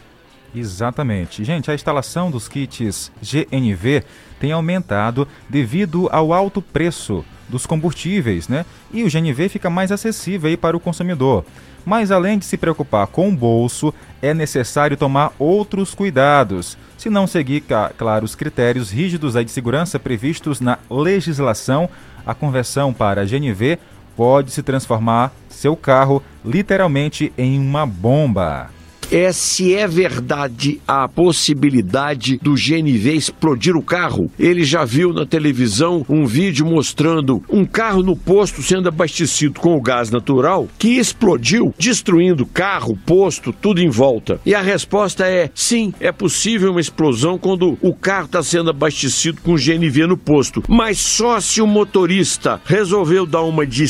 [0.53, 1.43] Exatamente.
[1.43, 4.03] Gente, a instalação dos kits GNV
[4.39, 8.65] tem aumentado devido ao alto preço dos combustíveis, né?
[8.91, 11.45] E o GNV fica mais acessível aí para o consumidor.
[11.85, 17.27] Mas além de se preocupar com o bolso, é necessário tomar outros cuidados, se não
[17.27, 17.63] seguir,
[17.95, 21.87] claro, os critérios rígidos de segurança previstos na legislação,
[22.25, 23.77] a conversão para GNV
[24.15, 28.69] pode se transformar seu carro literalmente em uma bomba
[29.11, 34.31] é se é verdade a possibilidade do GNV explodir o carro.
[34.39, 39.75] Ele já viu na televisão um vídeo mostrando um carro no posto sendo abastecido com
[39.75, 44.39] o gás natural que explodiu, destruindo carro, posto, tudo em volta.
[44.45, 49.41] E a resposta é sim, é possível uma explosão quando o carro está sendo abastecido
[49.41, 50.63] com GNV no posto.
[50.67, 53.85] Mas só se o motorista resolveu dar uma de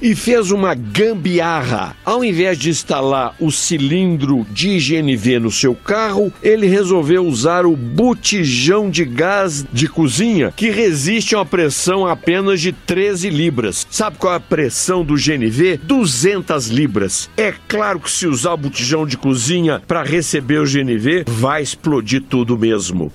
[0.00, 1.96] e fez uma gambiarra.
[2.04, 7.64] Ao invés de instalar o cilindro cilindro de GNV no seu carro, ele resolveu usar
[7.64, 13.86] o botijão de gás de cozinha, que resiste a uma pressão apenas de 13 libras.
[13.90, 15.78] Sabe qual é a pressão do GNV?
[15.82, 17.30] 200 libras.
[17.36, 22.22] É claro que se usar o botijão de cozinha para receber o GNV, vai explodir
[22.28, 23.10] tudo mesmo.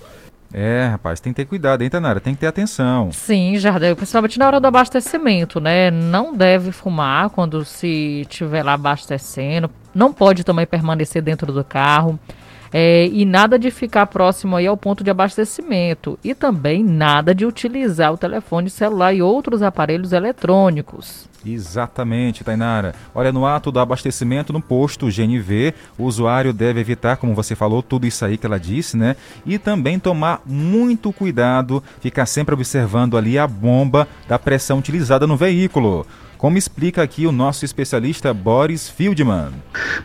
[0.54, 2.20] É, rapaz, tem que ter cuidado, hein, Tanara?
[2.20, 3.12] Tem que ter atenção.
[3.12, 5.92] Sim, Jardel, principalmente na hora do abastecimento, né?
[5.92, 9.70] Não deve fumar quando se estiver lá abastecendo.
[9.94, 12.20] Não pode também permanecer dentro do carro.
[12.72, 16.18] É, e nada de ficar próximo aí ao ponto de abastecimento.
[16.24, 21.28] E também nada de utilizar o telefone celular e outros aparelhos eletrônicos.
[21.46, 22.94] Exatamente, Tainara.
[23.16, 27.82] Olha, no ato do abastecimento no posto GNV, o usuário deve evitar, como você falou,
[27.82, 29.16] tudo isso aí que ela disse, né?
[29.46, 35.38] E também tomar muito cuidado, ficar sempre observando ali a bomba da pressão utilizada no
[35.38, 36.06] veículo
[36.40, 39.52] como explica aqui o nosso especialista Boris Fieldman.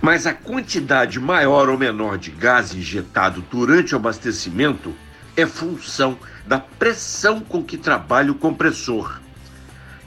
[0.02, 4.92] Mas a quantidade maior ou menor de gás injetado durante o abastecimento
[5.36, 9.20] é função da pressão com que trabalha o compressor,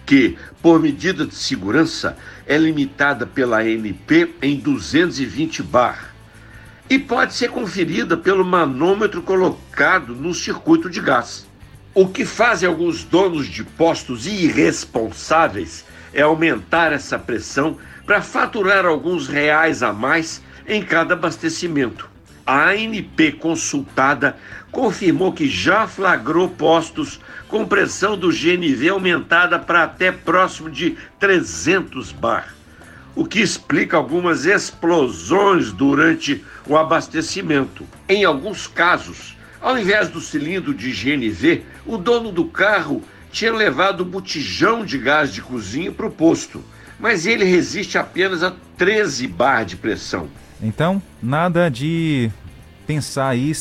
[0.06, 6.14] que, por medida de segurança, é limitada pela ANP em 220 bar
[6.90, 11.48] e pode ser conferida pelo manômetro colocado no circuito de gás.
[11.94, 15.87] O que fazem alguns donos de postos irresponsáveis
[16.18, 22.10] é aumentar essa pressão para faturar alguns reais a mais em cada abastecimento.
[22.44, 24.36] A ANP consultada
[24.72, 32.12] confirmou que já flagrou postos com pressão do GNV aumentada para até próximo de 300
[32.14, 32.52] bar,
[33.16, 37.86] o que explica algumas explosões durante o abastecimento.
[38.10, 43.04] Em alguns casos, ao invés do cilindro de GNV, o dono do carro
[43.38, 46.64] tinha levado o botijão de gás de cozinha para o posto,
[47.00, 50.28] mas ele resiste apenas a 13 bar de pressão.
[50.60, 52.32] Então, nada de
[52.88, 53.52] pensar aí,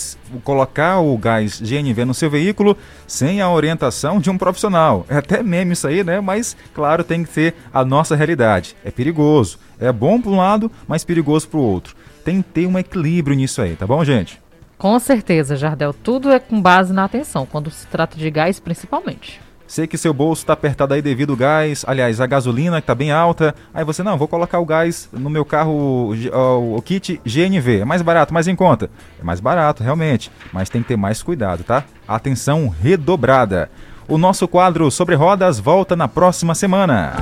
[0.42, 2.74] colocar o gás GNV no seu veículo
[3.06, 5.04] sem a orientação de um profissional.
[5.10, 6.22] É até meme isso aí, né?
[6.22, 8.74] Mas, claro, tem que ser a nossa realidade.
[8.82, 9.58] É perigoso.
[9.78, 11.94] É bom para um lado, mas perigoso para o outro.
[12.24, 14.40] Tem que ter um equilíbrio nisso aí, tá bom, gente?
[14.78, 15.92] Com certeza, Jardel.
[15.92, 19.44] Tudo é com base na atenção, quando se trata de gás, principalmente.
[19.66, 22.94] Sei que seu bolso está apertado aí devido ao gás, aliás, a gasolina que está
[22.94, 23.54] bem alta.
[23.74, 27.80] Aí você, não, vou colocar o gás no meu carro, o, o kit GNV.
[27.80, 28.90] É mais barato, mais em conta.
[29.20, 31.84] É mais barato, realmente, mas tem que ter mais cuidado, tá?
[32.06, 33.70] Atenção redobrada.
[34.08, 37.14] O nosso quadro sobre rodas volta na próxima semana.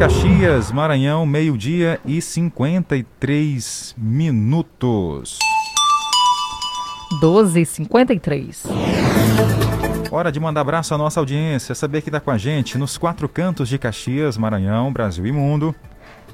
[0.00, 5.38] Caxias, Maranhão, meio-dia e 53 minutos.
[7.20, 8.66] 12 e 53
[10.10, 13.28] Hora de mandar abraço à nossa audiência, saber que está com a gente nos quatro
[13.28, 15.74] cantos de Caxias, Maranhão, Brasil e mundo.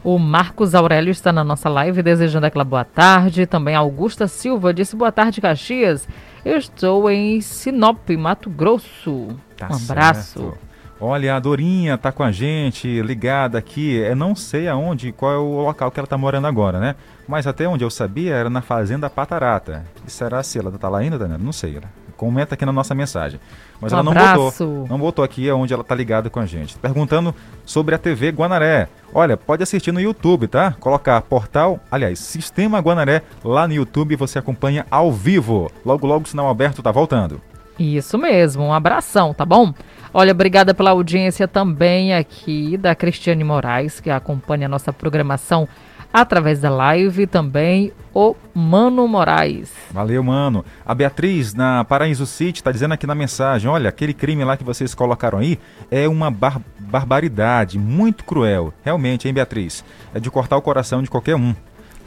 [0.05, 3.47] O Marcos Aurélio está na nossa live desejando aquela boa tarde.
[3.47, 6.07] Também Augusta Silva disse boa tarde, Caxias.
[6.45, 9.27] Eu estou em Sinop, Mato Grosso.
[9.57, 10.39] Tá um abraço.
[10.39, 10.66] Certo.
[10.99, 13.97] Olha, a Dorinha tá com a gente, ligada aqui.
[13.97, 16.94] Eu não sei aonde, qual é o local que ela tá morando agora, né?
[17.28, 19.84] Mas até onde eu sabia era na Fazenda Patarata.
[20.07, 21.42] E será se ela tá lá ainda, Daniela?
[21.42, 21.76] Não sei.
[21.76, 23.38] Ela comenta aqui na nossa mensagem.
[23.78, 26.78] Mas um ela não botou, não botou aqui aonde ela tá ligada com a gente.
[26.78, 27.34] Perguntando
[27.64, 28.88] sobre a TV Guanaré.
[29.12, 30.74] Olha, pode assistir no YouTube, tá?
[30.80, 35.70] Colocar portal, aliás, Sistema Guanaré lá no YouTube você acompanha ao vivo.
[35.84, 37.40] Logo, logo o sinal aberto tá voltando.
[37.78, 39.74] Isso mesmo, um abração, tá bom?
[40.19, 45.69] Olha, obrigada pela audiência também aqui da Cristiane Moraes, que acompanha a nossa programação
[46.11, 49.71] através da live também o Mano Moraes.
[49.91, 50.64] Valeu, mano.
[50.87, 54.64] A Beatriz, na Paraíso City, está dizendo aqui na mensagem: olha, aquele crime lá que
[54.64, 55.59] vocês colocaram aí
[55.91, 58.73] é uma bar barbaridade, muito cruel.
[58.83, 59.85] Realmente, hein, Beatriz?
[60.14, 61.55] É de cortar o coração de qualquer um.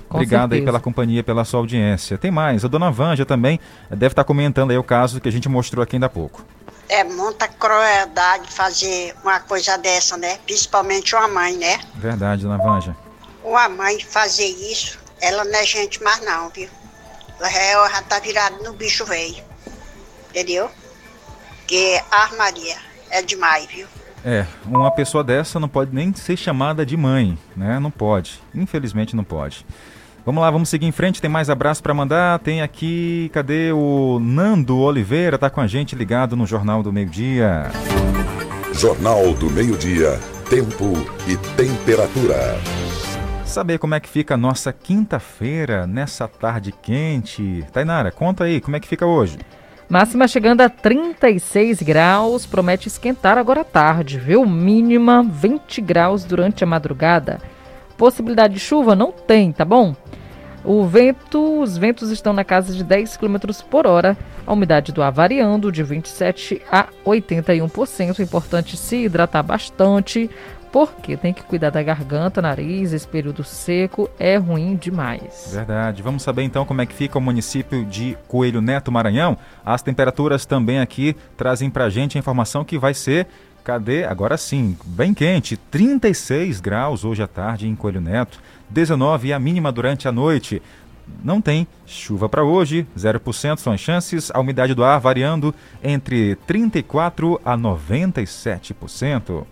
[0.08, 0.62] Com Obrigado certeza.
[0.62, 2.18] aí pela companhia, pela sua audiência.
[2.18, 3.60] Tem mais, a dona Vanja também
[3.92, 6.44] deve estar tá comentando aí o caso que a gente mostrou aqui ainda há pouco.
[6.90, 10.40] É muita crueldade fazer uma coisa dessa, né?
[10.46, 11.80] Principalmente uma mãe, né?
[11.96, 12.96] Verdade, dona Vanja.
[13.44, 16.68] Uma mãe fazer isso, ela não é gente mais não, viu?
[17.40, 19.44] Ela já tá virada no bicho velho.
[20.30, 20.70] Entendeu?
[21.68, 22.78] Que armaria
[23.12, 23.88] é demais, viu?
[24.26, 27.80] É, uma pessoa dessa não pode nem ser chamada de mãe, né?
[27.80, 28.42] Não pode.
[28.54, 29.66] Infelizmente não pode.
[30.30, 31.20] Vamos lá, vamos seguir em frente.
[31.20, 32.38] Tem mais abraço para mandar.
[32.38, 35.40] Tem aqui, cadê o Nando Oliveira?
[35.40, 37.72] Tá com a gente ligado no Jornal do Meio Dia.
[38.72, 40.20] Jornal do Meio Dia.
[40.48, 40.94] Tempo
[41.28, 42.60] e temperatura.
[43.44, 47.66] Saber como é que fica a nossa quinta-feira nessa tarde quente.
[47.74, 49.40] Tainara, conta aí, como é que fica hoje?
[49.90, 54.46] Máxima chegando a 36 graus, promete esquentar agora à tarde, viu?
[54.46, 57.42] Mínima 20 graus durante a madrugada.
[57.98, 59.96] Possibilidade de chuva não tem, tá bom?
[60.72, 63.38] O vento, os ventos estão na casa de 10 km
[63.72, 64.16] por hora,
[64.46, 68.20] a umidade do ar variando de 27 a 81%.
[68.20, 70.30] Importante se hidratar bastante,
[70.72, 75.50] porque tem que cuidar da garganta, nariz, esse período seco é ruim demais.
[75.52, 76.04] Verdade.
[76.04, 79.40] Vamos saber então como é que fica o município de Coelho Neto, Maranhão.
[79.66, 83.26] As temperaturas também aqui trazem pra gente a informação que vai ser
[83.70, 84.04] Cadê?
[84.04, 88.40] Agora sim, bem quente, 36 graus hoje à tarde em Coelho Neto.
[88.70, 90.62] 19 a mínima durante a noite.
[91.24, 95.54] Não tem chuva para hoje, 0% são as chances, a umidade do ar variando
[95.84, 99.46] entre 34 a 97%.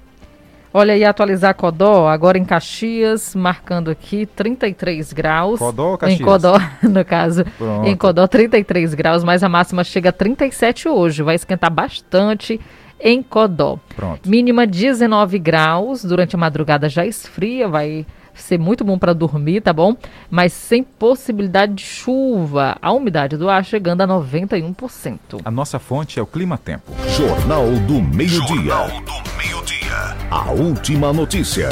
[0.74, 5.58] Olha aí, atualizar Codó, agora em Caxias, marcando aqui 33 graus.
[5.58, 6.20] Codó ou Caxias?
[6.20, 7.44] Em Codó, no caso.
[7.58, 7.88] Pronto.
[7.88, 11.24] Em Codó, 33 graus, mas a máxima chega a 37 hoje.
[11.24, 12.60] Vai esquentar bastante
[13.00, 13.80] em Codó.
[13.96, 14.30] Pronto.
[14.30, 18.06] Mínima 19 graus, durante a madrugada já esfria, vai
[18.42, 19.96] ser muito bom para dormir, tá bom?
[20.30, 22.78] Mas sem possibilidade de chuva.
[22.82, 25.42] A umidade do ar chegando a 91%.
[25.44, 26.92] A nossa fonte é o Clima Tempo.
[27.16, 28.64] Jornal do Meio-Dia.
[28.64, 30.16] Jornal do Meio-Dia.
[30.30, 31.70] A última notícia.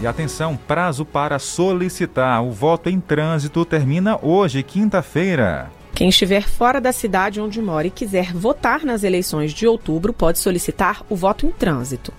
[0.00, 5.70] E atenção, prazo para solicitar o voto em trânsito termina hoje, quinta-feira.
[5.94, 10.38] Quem estiver fora da cidade onde mora e quiser votar nas eleições de outubro pode
[10.38, 12.12] solicitar o voto em trânsito.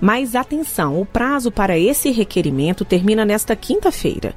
[0.00, 4.34] Mas atenção, o prazo para esse requerimento termina nesta quinta-feira.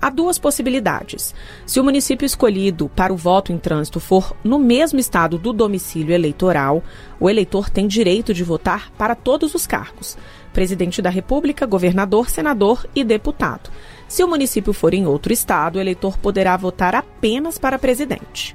[0.00, 1.34] Há duas possibilidades.
[1.64, 6.14] Se o município escolhido para o voto em trânsito for no mesmo estado do domicílio
[6.14, 6.82] eleitoral,
[7.18, 10.18] o eleitor tem direito de votar para todos os cargos:
[10.52, 13.70] presidente da República, governador, senador e deputado.
[14.06, 18.54] Se o município for em outro estado, o eleitor poderá votar apenas para presidente.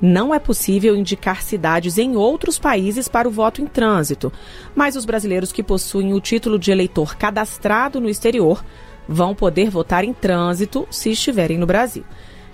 [0.00, 4.32] Não é possível indicar cidades em outros países para o voto em trânsito,
[4.74, 8.62] mas os brasileiros que possuem o título de eleitor cadastrado no exterior
[9.08, 12.04] vão poder votar em trânsito se estiverem no Brasil.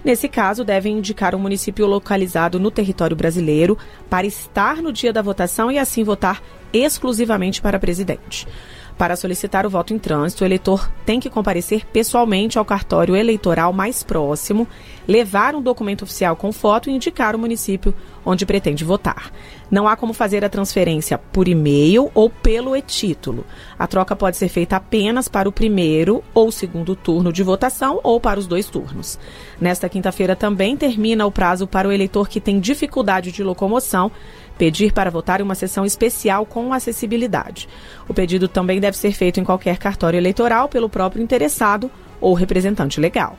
[0.05, 3.79] Nesse caso, devem indicar um município localizado no território brasileiro
[4.11, 8.49] para estar no dia da votação e assim votar exclusivamente para presidente.
[8.97, 13.73] Para solicitar o voto em trânsito, o eleitor tem que comparecer pessoalmente ao cartório eleitoral
[13.73, 14.69] mais próximo,
[15.09, 19.33] levar um documento oficial com foto e indicar o município onde pretende votar.
[19.71, 23.45] Não há como fazer a transferência por e-mail ou pelo e-título.
[23.79, 28.21] A troca pode ser feita apenas para o primeiro ou segundo turno de votação ou
[28.21, 29.19] para os dois turnos.
[29.61, 34.13] Nesta quinta-feira também termina o prazo para o eleitor que tem dificuldade de locomoção
[34.59, 37.69] pedir para votar em uma sessão especial com acessibilidade.
[38.09, 41.91] O pedido também deve ser feito em qualquer cartório eleitoral pelo próprio interessado
[42.21, 43.37] ou representante legal.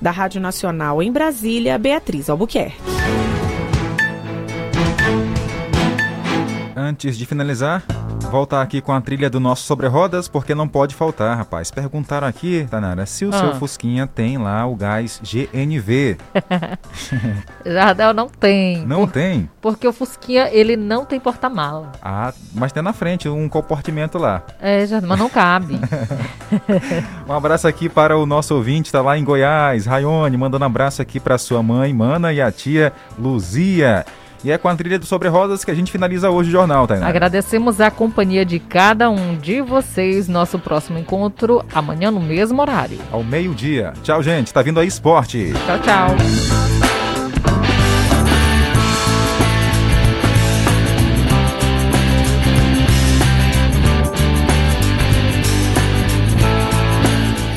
[0.00, 2.76] Da Rádio Nacional em Brasília, Beatriz Albuquerque.
[6.80, 7.82] Antes de finalizar,
[8.30, 11.72] voltar aqui com a trilha do nosso Sobre Rodas, porque não pode faltar, rapaz.
[11.72, 13.32] Perguntaram aqui, Tanara, se o ah.
[13.32, 16.16] seu Fusquinha tem lá o gás GNV.
[17.66, 18.86] Jardel não tem.
[18.86, 19.50] Não por, tem?
[19.60, 21.90] Porque o Fusquinha, ele não tem porta-mala.
[22.00, 24.44] Ah, mas tem na frente um compartimento lá.
[24.60, 25.80] É, Jardel, mas não cabe.
[27.28, 31.02] um abraço aqui para o nosso ouvinte, tá lá em Goiás, Raione, mandando um abraço
[31.02, 34.06] aqui para sua mãe, Mana, e a tia Luzia.
[34.44, 36.86] E é com a trilha do Sobre Rodas que a gente finaliza hoje o jornal,
[36.86, 37.08] Tainá.
[37.08, 40.28] Agradecemos a companhia de cada um de vocês.
[40.28, 42.98] Nosso próximo encontro amanhã no mesmo horário.
[43.10, 43.92] Ao meio-dia.
[44.02, 44.52] Tchau, gente.
[44.52, 45.52] Tá vindo aí esporte.
[45.66, 46.87] Tchau, tchau.